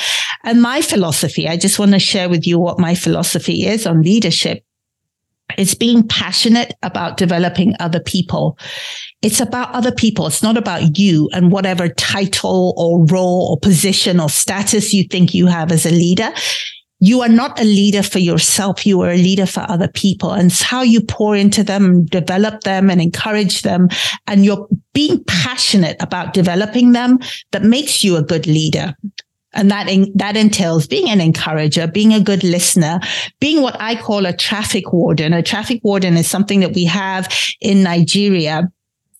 And 0.44 0.62
my 0.62 0.80
philosophy, 0.80 1.46
I 1.46 1.58
just 1.58 1.78
want 1.78 1.92
to 1.92 1.98
share 1.98 2.30
with 2.30 2.46
you 2.46 2.58
what 2.58 2.78
my 2.78 2.94
philosophy 2.94 3.66
is 3.66 3.86
on 3.86 4.00
leadership. 4.00 4.64
It's 5.58 5.74
being 5.74 6.08
passionate 6.08 6.72
about 6.82 7.18
developing 7.18 7.74
other 7.80 8.00
people. 8.00 8.56
It's 9.20 9.40
about 9.40 9.74
other 9.74 9.92
people. 9.92 10.26
It's 10.26 10.42
not 10.42 10.56
about 10.56 10.98
you 10.98 11.28
and 11.34 11.52
whatever 11.52 11.90
title 11.90 12.72
or 12.78 13.04
role 13.04 13.48
or 13.50 13.60
position 13.60 14.18
or 14.18 14.30
status 14.30 14.94
you 14.94 15.04
think 15.04 15.34
you 15.34 15.48
have 15.48 15.70
as 15.70 15.84
a 15.84 15.90
leader 15.90 16.32
you 17.02 17.20
are 17.20 17.28
not 17.28 17.58
a 17.58 17.64
leader 17.64 18.00
for 18.04 18.20
yourself. 18.20 18.86
You 18.86 19.00
are 19.00 19.10
a 19.10 19.16
leader 19.16 19.44
for 19.44 19.66
other 19.68 19.88
people. 19.88 20.30
And 20.30 20.52
it's 20.52 20.62
how 20.62 20.82
you 20.82 21.00
pour 21.02 21.34
into 21.34 21.64
them, 21.64 22.04
develop 22.04 22.60
them 22.60 22.88
and 22.90 23.00
encourage 23.00 23.62
them. 23.62 23.88
And 24.28 24.44
you're 24.44 24.68
being 24.92 25.24
passionate 25.24 25.96
about 25.98 26.32
developing 26.32 26.92
them 26.92 27.18
that 27.50 27.64
makes 27.64 28.04
you 28.04 28.14
a 28.14 28.22
good 28.22 28.46
leader. 28.46 28.94
And 29.52 29.68
that, 29.72 29.88
in, 29.88 30.12
that 30.14 30.36
entails 30.36 30.86
being 30.86 31.10
an 31.10 31.20
encourager, 31.20 31.88
being 31.88 32.14
a 32.14 32.20
good 32.20 32.44
listener, 32.44 33.00
being 33.40 33.62
what 33.62 33.76
I 33.80 34.00
call 34.00 34.24
a 34.24 34.32
traffic 34.32 34.92
warden. 34.92 35.32
A 35.32 35.42
traffic 35.42 35.80
warden 35.82 36.16
is 36.16 36.30
something 36.30 36.60
that 36.60 36.72
we 36.72 36.84
have 36.84 37.28
in 37.60 37.82
Nigeria 37.82 38.70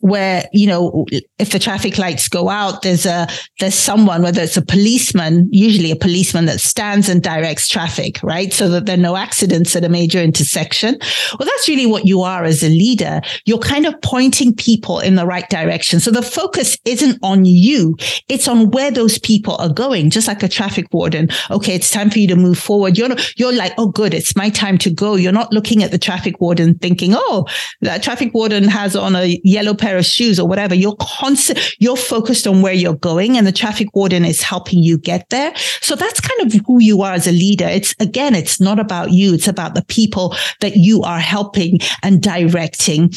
where 0.02 0.48
you 0.52 0.66
know 0.66 1.06
if 1.38 1.50
the 1.50 1.58
traffic 1.58 1.96
lights 1.98 2.28
go 2.28 2.48
out 2.48 2.82
there's 2.82 3.06
a 3.06 3.26
there's 3.60 3.74
someone 3.74 4.22
whether 4.22 4.42
it's 4.42 4.56
a 4.56 4.62
policeman 4.62 5.48
usually 5.50 5.90
a 5.90 5.96
policeman 5.96 6.46
that 6.46 6.60
stands 6.60 7.08
and 7.08 7.22
directs 7.22 7.68
traffic 7.68 8.12
right? 8.22 8.52
So 8.52 8.68
that 8.70 8.86
there 8.86 8.96
are 8.96 9.00
no 9.00 9.16
accidents 9.16 9.74
at 9.76 9.84
a 9.84 9.88
major 9.88 10.20
intersection. 10.20 10.98
Well 11.38 11.46
that's 11.46 11.68
really 11.68 11.86
what 11.86 12.06
you 12.06 12.22
are 12.22 12.44
as 12.44 12.62
a 12.62 12.68
leader. 12.68 13.20
You're 13.44 13.58
kind 13.58 13.86
of 13.86 14.00
pointing 14.02 14.54
people 14.54 15.00
in 15.00 15.16
the 15.16 15.26
right 15.26 15.48
direction. 15.48 16.00
So 16.00 16.10
the 16.10 16.22
focus 16.22 16.76
isn't 16.84 17.18
on 17.22 17.44
you. 17.44 17.96
It's 18.28 18.48
on 18.48 18.70
where 18.70 18.90
those 18.90 19.18
people 19.18 19.56
are 19.56 19.72
going 19.72 20.10
just 20.10 20.28
like 20.28 20.42
a 20.42 20.48
traffic 20.48 20.86
warden. 20.92 21.28
Okay 21.50 21.74
it's 21.74 21.90
time 21.90 22.10
for 22.10 22.18
you 22.18 22.28
to 22.28 22.36
move 22.36 22.58
forward. 22.58 22.98
You're 22.98 23.08
not, 23.08 23.38
you're 23.38 23.52
like 23.52 23.74
oh 23.78 23.88
good 23.88 24.14
it's 24.14 24.36
my 24.36 24.50
time 24.50 24.78
to 24.78 24.90
go. 24.90 25.16
You're 25.16 25.32
not 25.32 25.52
looking 25.52 25.82
at 25.82 25.90
the 25.90 25.98
traffic 25.98 26.40
warden 26.40 26.74
thinking 26.78 27.12
oh 27.14 27.46
that 27.80 28.02
traffic 28.02 28.34
warden 28.34 28.64
has 28.64 28.96
on 28.96 29.16
a 29.16 29.40
yellow 29.44 29.74
pair 29.74 29.91
pair 29.92 29.98
of 29.98 30.06
shoes 30.06 30.40
or 30.40 30.48
whatever. 30.48 30.74
You're 30.74 30.96
constant, 31.00 31.58
you're 31.78 31.96
focused 31.96 32.46
on 32.46 32.62
where 32.62 32.72
you're 32.72 32.94
going 32.96 33.36
and 33.36 33.46
the 33.46 33.52
traffic 33.52 33.94
warden 33.94 34.24
is 34.24 34.42
helping 34.42 34.82
you 34.82 34.96
get 34.96 35.28
there. 35.30 35.52
So 35.80 35.94
that's 35.94 36.20
kind 36.20 36.40
of 36.42 36.60
who 36.66 36.80
you 36.80 37.02
are 37.02 37.12
as 37.12 37.26
a 37.26 37.32
leader. 37.32 37.66
It's 37.66 37.94
again, 38.00 38.34
it's 38.34 38.60
not 38.60 38.78
about 38.78 39.12
you. 39.12 39.34
It's 39.34 39.48
about 39.48 39.74
the 39.74 39.84
people 39.84 40.34
that 40.60 40.76
you 40.76 41.02
are 41.02 41.18
helping 41.18 41.78
and 42.02 42.22
directing 42.22 43.10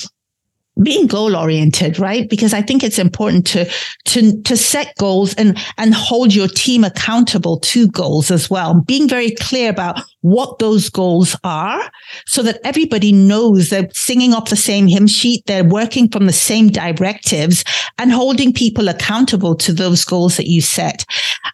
being 0.83 1.07
goal 1.07 1.37
oriented, 1.37 1.99
right? 1.99 2.29
Because 2.29 2.53
I 2.53 2.61
think 2.61 2.83
it's 2.83 2.99
important 2.99 3.47
to, 3.47 3.69
to, 4.05 4.41
to 4.41 4.57
set 4.57 4.93
goals 4.97 5.33
and, 5.35 5.57
and 5.77 5.93
hold 5.93 6.35
your 6.35 6.49
team 6.49 6.83
accountable 6.83 7.59
to 7.61 7.87
goals 7.87 8.29
as 8.29 8.49
well. 8.49 8.81
Being 8.81 9.07
very 9.07 9.31
clear 9.31 9.69
about 9.69 10.01
what 10.25 10.57
those 10.57 10.89
goals 10.89 11.35
are 11.43 11.91
so 12.25 12.41
that 12.41 12.59
everybody 12.63 13.11
knows 13.11 13.69
they're 13.69 13.87
singing 13.93 14.33
off 14.33 14.49
the 14.49 14.55
same 14.55 14.87
hymn 14.87 15.05
sheet. 15.05 15.45
They're 15.45 15.63
working 15.63 16.09
from 16.09 16.25
the 16.25 16.33
same 16.33 16.69
directives 16.69 17.63
and 17.99 18.11
holding 18.11 18.51
people 18.51 18.87
accountable 18.87 19.55
to 19.57 19.71
those 19.71 20.03
goals 20.03 20.37
that 20.37 20.47
you 20.47 20.61
set. 20.61 21.05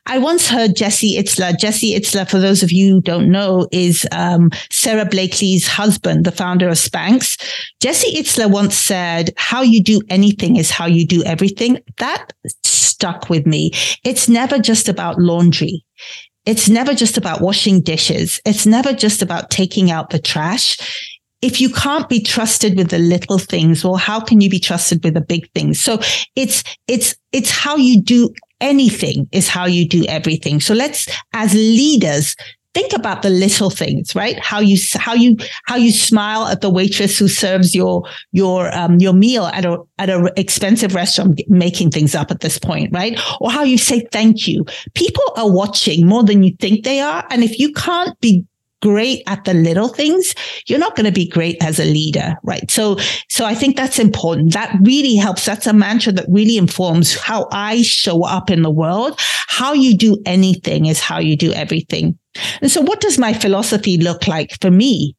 I 0.05 0.19
once 0.19 0.47
heard 0.47 0.77
Jesse 0.77 1.17
Itzler. 1.17 1.59
Jesse 1.59 1.99
Itzler, 1.99 2.29
for 2.29 2.39
those 2.39 2.63
of 2.63 2.71
you 2.71 2.93
who 2.93 3.01
don't 3.01 3.29
know, 3.29 3.67
is 3.73 4.07
um, 4.13 4.49
Sara 4.69 5.05
Blakely's 5.05 5.67
husband, 5.67 6.25
the 6.25 6.31
founder 6.31 6.69
of 6.69 6.75
Spanx. 6.75 7.37
Jesse 7.81 8.15
Itzler 8.15 8.49
once 8.49 8.77
said, 8.77 9.31
how 9.35 9.61
you 9.61 9.83
do 9.83 10.01
anything 10.09 10.55
is 10.55 10.71
how 10.71 10.85
you 10.85 11.05
do 11.05 11.21
everything. 11.23 11.77
That 11.97 12.31
stuck 12.63 13.29
with 13.29 13.45
me. 13.45 13.71
It's 14.05 14.29
never 14.29 14.59
just 14.59 14.87
about 14.87 15.19
laundry. 15.19 15.83
It's 16.45 16.69
never 16.69 16.93
just 16.93 17.17
about 17.17 17.41
washing 17.41 17.81
dishes. 17.81 18.39
It's 18.45 18.65
never 18.65 18.93
just 18.93 19.21
about 19.21 19.49
taking 19.49 19.91
out 19.91 20.09
the 20.09 20.19
trash. 20.19 21.09
If 21.41 21.59
you 21.59 21.69
can't 21.69 22.07
be 22.07 22.21
trusted 22.21 22.77
with 22.77 22.89
the 22.89 22.99
little 22.99 23.39
things, 23.39 23.83
well, 23.83 23.95
how 23.95 24.19
can 24.19 24.41
you 24.41 24.49
be 24.49 24.59
trusted 24.59 25.03
with 25.03 25.13
the 25.15 25.21
big 25.21 25.51
things? 25.53 25.79
So 25.79 25.99
it's, 26.35 26.63
it's, 26.87 27.15
it's 27.31 27.49
how 27.49 27.75
you 27.77 28.01
do 28.01 28.29
anything 28.59 29.27
is 29.31 29.47
how 29.47 29.65
you 29.65 29.87
do 29.87 30.05
everything. 30.05 30.59
So 30.59 30.73
let's, 30.73 31.07
as 31.33 31.53
leaders, 31.53 32.35
think 32.73 32.93
about 32.93 33.21
the 33.21 33.29
little 33.29 33.69
things, 33.69 34.15
right? 34.15 34.39
How 34.39 34.59
you 34.59 34.77
how 34.95 35.13
you 35.13 35.37
how 35.65 35.75
you 35.75 35.91
smile 35.91 36.45
at 36.47 36.61
the 36.61 36.69
waitress 36.69 37.17
who 37.17 37.27
serves 37.27 37.75
your 37.75 38.03
your 38.31 38.73
um 38.75 38.99
your 38.99 39.13
meal 39.13 39.45
at 39.47 39.65
a 39.65 39.77
at 39.97 40.09
an 40.09 40.29
expensive 40.37 40.95
restaurant, 40.95 41.41
making 41.47 41.91
things 41.91 42.15
up 42.15 42.31
at 42.31 42.39
this 42.39 42.57
point, 42.57 42.93
right? 42.93 43.19
Or 43.39 43.51
how 43.51 43.63
you 43.63 43.77
say 43.77 44.07
thank 44.11 44.47
you. 44.47 44.65
People 44.93 45.23
are 45.35 45.51
watching 45.51 46.07
more 46.07 46.23
than 46.23 46.43
you 46.43 46.55
think 46.59 46.83
they 46.83 46.99
are, 46.99 47.25
and 47.29 47.43
if 47.43 47.59
you 47.59 47.71
can't 47.73 48.19
be 48.19 48.45
great 48.81 49.21
at 49.27 49.45
the 49.45 49.53
little 49.53 49.87
things, 49.87 50.33
you're 50.65 50.79
not 50.79 50.95
going 50.95 51.05
to 51.05 51.11
be 51.11 51.27
great 51.27 51.55
as 51.61 51.79
a 51.79 51.85
leader, 51.85 52.35
right? 52.43 52.69
So, 52.71 52.97
so 53.29 53.45
I 53.45 53.53
think 53.53 53.77
that's 53.77 53.99
important. 53.99 54.53
That 54.53 54.75
really 54.81 55.15
helps. 55.15 55.45
That's 55.45 55.67
a 55.67 55.73
mantra 55.73 56.11
that 56.13 56.25
really 56.29 56.57
informs 56.57 57.15
how 57.15 57.47
I 57.51 57.83
show 57.83 58.25
up 58.25 58.49
in 58.49 58.63
the 58.63 58.71
world. 58.71 59.19
How 59.47 59.73
you 59.73 59.95
do 59.95 60.17
anything 60.25 60.87
is 60.87 60.99
how 60.99 61.19
you 61.19 61.37
do 61.37 61.53
everything. 61.53 62.17
And 62.61 62.71
so 62.71 62.81
what 62.81 63.01
does 63.01 63.17
my 63.17 63.33
philosophy 63.33 63.97
look 63.97 64.27
like 64.27 64.59
for 64.61 64.71
me? 64.71 65.15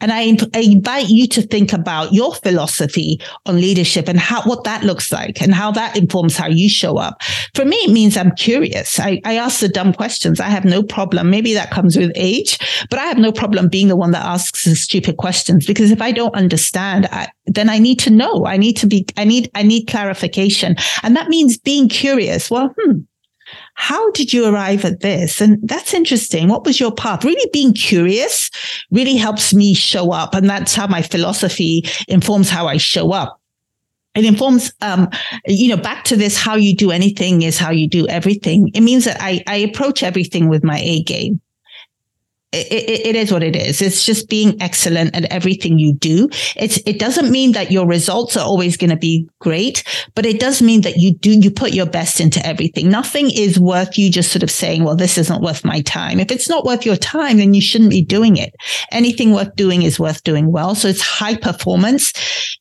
And 0.00 0.12
I, 0.12 0.36
I, 0.54 0.60
invite 0.60 1.08
you 1.08 1.26
to 1.28 1.40
think 1.40 1.72
about 1.72 2.12
your 2.12 2.34
philosophy 2.34 3.18
on 3.46 3.56
leadership 3.56 4.08
and 4.08 4.18
how, 4.18 4.42
what 4.42 4.64
that 4.64 4.82
looks 4.82 5.10
like 5.10 5.40
and 5.40 5.54
how 5.54 5.70
that 5.70 5.96
informs 5.96 6.36
how 6.36 6.48
you 6.48 6.68
show 6.68 6.98
up. 6.98 7.22
For 7.54 7.64
me, 7.64 7.76
it 7.76 7.90
means 7.90 8.14
I'm 8.14 8.32
curious. 8.32 9.00
I, 9.00 9.22
I 9.24 9.36
ask 9.36 9.60
the 9.60 9.68
dumb 9.68 9.94
questions. 9.94 10.38
I 10.38 10.50
have 10.50 10.66
no 10.66 10.82
problem. 10.82 11.30
Maybe 11.30 11.54
that 11.54 11.70
comes 11.70 11.96
with 11.96 12.12
age, 12.14 12.58
but 12.90 12.98
I 12.98 13.06
have 13.06 13.16
no 13.16 13.32
problem 13.32 13.68
being 13.68 13.88
the 13.88 13.96
one 13.96 14.10
that 14.10 14.24
asks 14.24 14.64
the 14.64 14.76
stupid 14.76 15.16
questions 15.16 15.64
because 15.64 15.90
if 15.90 16.02
I 16.02 16.12
don't 16.12 16.34
understand, 16.34 17.06
I, 17.06 17.28
then 17.46 17.70
I 17.70 17.78
need 17.78 17.98
to 18.00 18.10
know. 18.10 18.44
I 18.44 18.58
need 18.58 18.76
to 18.78 18.86
be, 18.86 19.06
I 19.16 19.24
need, 19.24 19.50
I 19.54 19.62
need 19.62 19.86
clarification. 19.86 20.76
And 21.04 21.16
that 21.16 21.30
means 21.30 21.56
being 21.56 21.88
curious. 21.88 22.50
Well, 22.50 22.74
hmm, 22.78 22.98
how 23.76 24.10
did 24.12 24.32
you 24.32 24.46
arrive 24.46 24.84
at 24.84 25.00
this? 25.00 25.40
And 25.40 25.58
that's 25.68 25.94
interesting. 25.94 26.48
What 26.48 26.64
was 26.64 26.80
your 26.80 26.92
path? 26.92 27.24
Really 27.24 27.48
being 27.52 27.72
curious 27.72 28.50
really 28.90 29.16
helps 29.16 29.54
me 29.54 29.74
show 29.74 30.12
up. 30.12 30.34
And 30.34 30.48
that's 30.48 30.74
how 30.74 30.86
my 30.86 31.02
philosophy 31.02 31.84
informs 32.08 32.50
how 32.50 32.66
I 32.66 32.78
show 32.78 33.12
up 33.12 33.40
it 34.16 34.24
informs 34.24 34.72
um, 34.80 35.08
you 35.46 35.68
know 35.68 35.80
back 35.80 36.04
to 36.04 36.16
this 36.16 36.36
how 36.38 36.54
you 36.54 36.74
do 36.74 36.90
anything 36.90 37.42
is 37.42 37.58
how 37.58 37.70
you 37.70 37.88
do 37.88 38.08
everything 38.08 38.70
it 38.74 38.80
means 38.80 39.04
that 39.04 39.18
i 39.20 39.42
i 39.46 39.56
approach 39.56 40.02
everything 40.02 40.48
with 40.48 40.64
my 40.64 40.80
a 40.80 41.02
game 41.02 41.40
it, 42.56 43.06
it, 43.06 43.16
is 43.16 43.32
what 43.32 43.42
it 43.42 43.56
is. 43.56 43.82
It's 43.82 44.04
just 44.04 44.28
being 44.28 44.60
excellent 44.60 45.14
at 45.14 45.24
everything 45.32 45.78
you 45.78 45.94
do. 45.94 46.28
It's, 46.56 46.78
it 46.86 46.98
doesn't 46.98 47.30
mean 47.30 47.52
that 47.52 47.70
your 47.70 47.86
results 47.86 48.36
are 48.36 48.44
always 48.44 48.76
going 48.76 48.90
to 48.90 48.96
be 48.96 49.28
great, 49.40 49.84
but 50.14 50.26
it 50.26 50.40
does 50.40 50.62
mean 50.62 50.82
that 50.82 50.96
you 50.96 51.14
do, 51.14 51.30
you 51.30 51.50
put 51.50 51.72
your 51.72 51.86
best 51.86 52.20
into 52.20 52.44
everything. 52.46 52.88
Nothing 52.88 53.30
is 53.30 53.58
worth 53.58 53.98
you 53.98 54.10
just 54.10 54.32
sort 54.32 54.42
of 54.42 54.50
saying, 54.50 54.84
well, 54.84 54.96
this 54.96 55.18
isn't 55.18 55.42
worth 55.42 55.64
my 55.64 55.80
time. 55.82 56.20
If 56.20 56.30
it's 56.30 56.48
not 56.48 56.64
worth 56.64 56.86
your 56.86 56.96
time, 56.96 57.38
then 57.38 57.54
you 57.54 57.60
shouldn't 57.60 57.90
be 57.90 58.02
doing 58.02 58.36
it. 58.36 58.54
Anything 58.90 59.32
worth 59.32 59.54
doing 59.56 59.82
is 59.82 60.00
worth 60.00 60.22
doing 60.22 60.52
well. 60.52 60.74
So 60.74 60.88
it's 60.88 61.02
high 61.02 61.36
performance. 61.36 62.12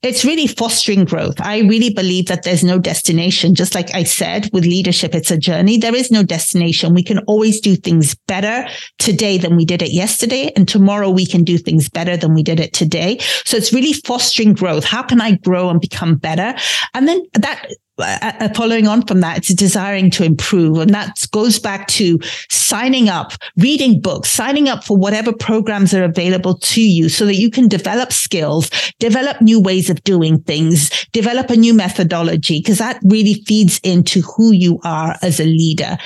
It's 0.01 0.25
really 0.25 0.47
fostering 0.47 1.05
growth. 1.05 1.35
I 1.39 1.59
really 1.59 1.93
believe 1.93 2.27
that 2.27 2.43
there's 2.43 2.63
no 2.63 2.79
destination. 2.79 3.55
Just 3.55 3.75
like 3.75 3.93
I 3.93 4.03
said, 4.03 4.49
with 4.53 4.65
leadership, 4.65 5.15
it's 5.15 5.31
a 5.31 5.37
journey. 5.37 5.77
There 5.77 5.95
is 5.95 6.11
no 6.11 6.23
destination. 6.23 6.93
We 6.93 7.03
can 7.03 7.19
always 7.19 7.59
do 7.59 7.75
things 7.75 8.15
better 8.27 8.67
today 8.99 9.37
than 9.37 9.55
we 9.55 9.65
did 9.65 9.81
it 9.85 9.91
yesterday. 9.91 10.51
And 10.55 10.67
tomorrow 10.67 11.09
we 11.09 11.25
can 11.25 11.43
do 11.43 11.57
things 11.57 11.89
better 11.89 12.17
than 12.17 12.33
we 12.33 12.43
did 12.43 12.59
it 12.59 12.73
today. 12.73 13.19
So 13.45 13.55
it's 13.57 13.71
really 13.71 13.93
fostering 13.93 14.53
growth. 14.53 14.83
How 14.83 15.03
can 15.03 15.21
I 15.21 15.37
grow 15.37 15.69
and 15.69 15.79
become 15.79 16.15
better? 16.15 16.53
And 16.93 17.07
then 17.07 17.21
that 17.33 17.71
uh, 17.97 18.33
uh, 18.41 18.49
following 18.53 18.87
on 18.87 19.05
from 19.05 19.21
that, 19.21 19.37
it's 19.37 19.53
desiring 19.53 20.09
to 20.11 20.25
improve. 20.25 20.79
And 20.79 20.93
that 20.93 21.25
goes 21.31 21.59
back 21.59 21.87
to 21.89 22.19
signing 22.49 23.07
up, 23.07 23.31
reading 23.55 24.01
books, 24.01 24.29
signing 24.29 24.67
up 24.67 24.83
for 24.83 24.97
whatever 24.97 25.31
programs 25.31 25.93
are 25.93 26.03
available 26.03 26.57
to 26.57 26.81
you 26.81 27.07
so 27.07 27.25
that 27.25 27.35
you 27.35 27.49
can 27.49 27.69
develop 27.69 28.11
skills, 28.11 28.69
develop 28.99 29.39
new 29.41 29.61
ways 29.61 29.89
of 29.89 30.03
doing 30.03 30.41
things, 30.41 31.05
develop 31.13 31.49
a 31.49 31.55
new 31.55 31.73
methodology, 31.73 32.59
because 32.59 32.79
that 32.79 32.99
really 33.05 33.35
feeds 33.45 33.79
into 33.83 34.21
who 34.21 34.51
you 34.51 34.77
are 34.83 35.15
as 35.21 35.39
a 35.39 35.45
leader. 35.45 35.97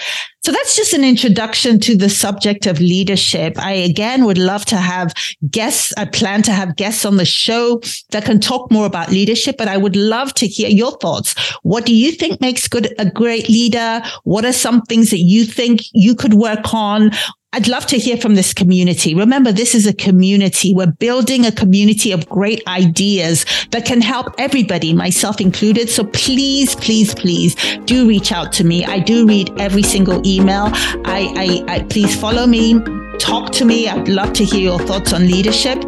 So 0.49 0.53
that's 0.53 0.75
just 0.75 0.93
an 0.93 1.03
introduction 1.03 1.79
to 1.81 1.95
the 1.95 2.09
subject 2.09 2.65
of 2.65 2.79
leadership. 2.79 3.53
I 3.59 3.73
again 3.73 4.25
would 4.25 4.39
love 4.39 4.65
to 4.65 4.77
have 4.77 5.13
guests. 5.51 5.93
I 5.95 6.05
plan 6.05 6.41
to 6.41 6.51
have 6.51 6.75
guests 6.75 7.05
on 7.05 7.17
the 7.17 7.25
show 7.25 7.83
that 8.09 8.25
can 8.25 8.39
talk 8.39 8.71
more 8.71 8.88
about 8.88 9.12
leadership, 9.12 9.57
but 9.59 9.67
I 9.67 9.77
would 9.77 9.95
love 9.95 10.33
to 10.33 10.47
hear 10.47 10.67
your 10.67 10.97
thoughts. 10.97 11.35
What 11.62 11.85
do 11.85 11.93
you 11.93 12.12
think 12.12 12.41
makes 12.41 12.67
good 12.67 12.95
a 12.97 13.07
great 13.07 13.47
leader? 13.47 14.01
What 14.23 14.43
are 14.43 14.51
some 14.51 14.81
things 14.81 15.12
that 15.12 15.19
you 15.19 15.45
think 15.45 15.81
you 15.93 16.15
could 16.15 16.33
work 16.33 16.73
on? 16.73 17.12
I'd 17.51 17.67
love 17.67 17.88
to 17.88 17.97
hear 17.97 18.15
from 18.15 18.35
this 18.35 18.53
community. 18.53 19.15
Remember, 19.15 19.51
this 19.51 19.73
is 19.73 19.88
a 19.88 19.93
community. 19.93 20.75
We're 20.75 20.91
building 20.91 21.47
a 21.47 21.51
community 21.51 22.12
of 22.12 22.29
great 22.29 22.62
ideas 22.67 23.43
that 23.71 23.85
can 23.85 24.01
help 24.01 24.35
everybody, 24.38 24.93
myself 24.93 25.41
included. 25.41 25.89
So 25.89 26.03
please, 26.03 26.75
please, 26.75 27.15
please 27.15 27.55
do 27.85 28.07
reach 28.07 28.31
out 28.31 28.53
to 28.53 28.63
me. 28.63 28.85
I 28.85 28.99
do 28.99 29.25
read 29.25 29.51
every 29.59 29.81
single 29.81 30.21
email. 30.27 30.69
I, 31.05 31.63
I, 31.67 31.73
I 31.73 31.83
please 31.85 32.15
follow 32.15 32.45
me, 32.45 32.79
talk 33.17 33.51
to 33.53 33.65
me. 33.65 33.88
I'd 33.88 34.07
love 34.07 34.33
to 34.33 34.45
hear 34.45 34.62
your 34.62 34.79
thoughts 34.79 35.12
on 35.12 35.25
leadership. 35.25 35.83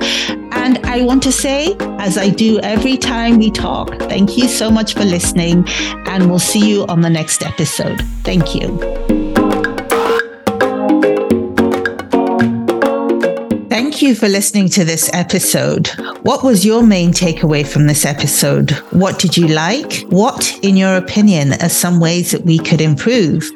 And 0.53 0.79
I 0.79 1.03
want 1.03 1.21
to 1.23 1.31
say, 1.31 1.75
as 1.99 2.17
I 2.17 2.29
do 2.29 2.59
every 2.61 2.97
time 2.97 3.37
we 3.37 3.51
talk, 3.51 3.99
thank 3.99 4.35
you 4.35 4.47
so 4.47 4.71
much 4.71 4.95
for 4.95 5.05
listening, 5.05 5.65
and 6.07 6.27
we'll 6.29 6.39
see 6.39 6.67
you 6.67 6.85
on 6.87 7.01
the 7.01 7.09
next 7.09 7.43
episode. 7.43 8.01
Thank 8.23 8.55
you. 8.55 9.10
Thank 14.01 14.15
you 14.15 14.19
for 14.19 14.29
listening 14.29 14.67
to 14.69 14.83
this 14.83 15.11
episode. 15.13 15.89
What 16.23 16.43
was 16.43 16.65
your 16.65 16.81
main 16.81 17.11
takeaway 17.11 17.63
from 17.63 17.85
this 17.85 18.03
episode? 18.03 18.71
What 18.89 19.19
did 19.19 19.37
you 19.37 19.47
like? 19.47 20.07
What, 20.09 20.57
in 20.63 20.75
your 20.75 20.97
opinion, 20.97 21.53
are 21.61 21.69
some 21.69 21.99
ways 21.99 22.31
that 22.31 22.43
we 22.43 22.57
could 22.57 22.81
improve? 22.81 23.47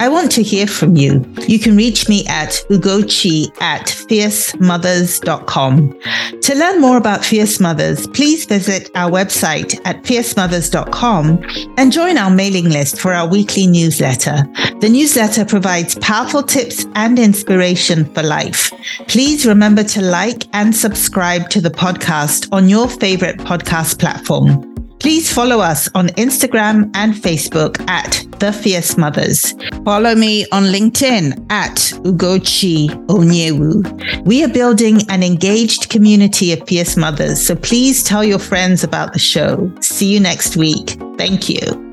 I 0.00 0.10
want 0.10 0.30
to 0.32 0.42
hear 0.42 0.66
from 0.66 0.96
you. 0.96 1.24
You 1.48 1.58
can 1.58 1.74
reach 1.74 2.06
me 2.06 2.26
at 2.26 2.50
ugochi 2.68 3.46
at 3.62 3.86
fiercemothers.com. 3.86 5.98
To 6.42 6.54
learn 6.54 6.82
more 6.82 6.98
about 6.98 7.24
Fierce 7.24 7.58
Mothers, 7.58 8.06
please 8.08 8.44
visit 8.44 8.90
our 8.94 9.10
website 9.10 9.80
at 9.86 10.02
fiercemothers.com 10.02 11.42
and 11.78 11.90
join 11.90 12.18
our 12.18 12.30
mailing 12.30 12.68
list 12.68 13.00
for 13.00 13.14
our 13.14 13.26
weekly 13.26 13.66
newsletter. 13.66 14.46
The 14.80 14.90
newsletter 14.90 15.46
provides 15.46 15.94
powerful 16.00 16.42
tips 16.42 16.84
and 16.94 17.18
inspiration 17.18 18.04
for 18.12 18.22
life. 18.22 18.70
Please 19.08 19.46
remember 19.46 19.82
to 19.94 20.02
like 20.02 20.44
and 20.52 20.74
subscribe 20.74 21.48
to 21.50 21.60
the 21.60 21.70
podcast 21.70 22.48
on 22.50 22.68
your 22.68 22.88
favorite 22.88 23.38
podcast 23.38 24.00
platform. 24.00 24.74
Please 24.98 25.32
follow 25.32 25.60
us 25.60 25.88
on 25.94 26.08
Instagram 26.08 26.90
and 26.96 27.14
Facebook 27.14 27.80
at 27.88 28.26
The 28.40 28.52
Fierce 28.52 28.96
Mothers. 28.96 29.54
Follow 29.84 30.16
me 30.16 30.46
on 30.50 30.64
LinkedIn 30.64 31.46
at 31.48 31.76
Ugochi 32.02 32.88
Onyewu. 33.06 34.24
We 34.24 34.42
are 34.42 34.48
building 34.48 35.02
an 35.10 35.22
engaged 35.22 35.90
community 35.90 36.52
of 36.52 36.66
fierce 36.66 36.96
mothers, 36.96 37.46
so 37.46 37.54
please 37.54 38.02
tell 38.02 38.24
your 38.24 38.40
friends 38.40 38.82
about 38.82 39.12
the 39.12 39.20
show. 39.20 39.72
See 39.80 40.12
you 40.12 40.18
next 40.18 40.56
week. 40.56 40.96
Thank 41.18 41.48
you. 41.48 41.83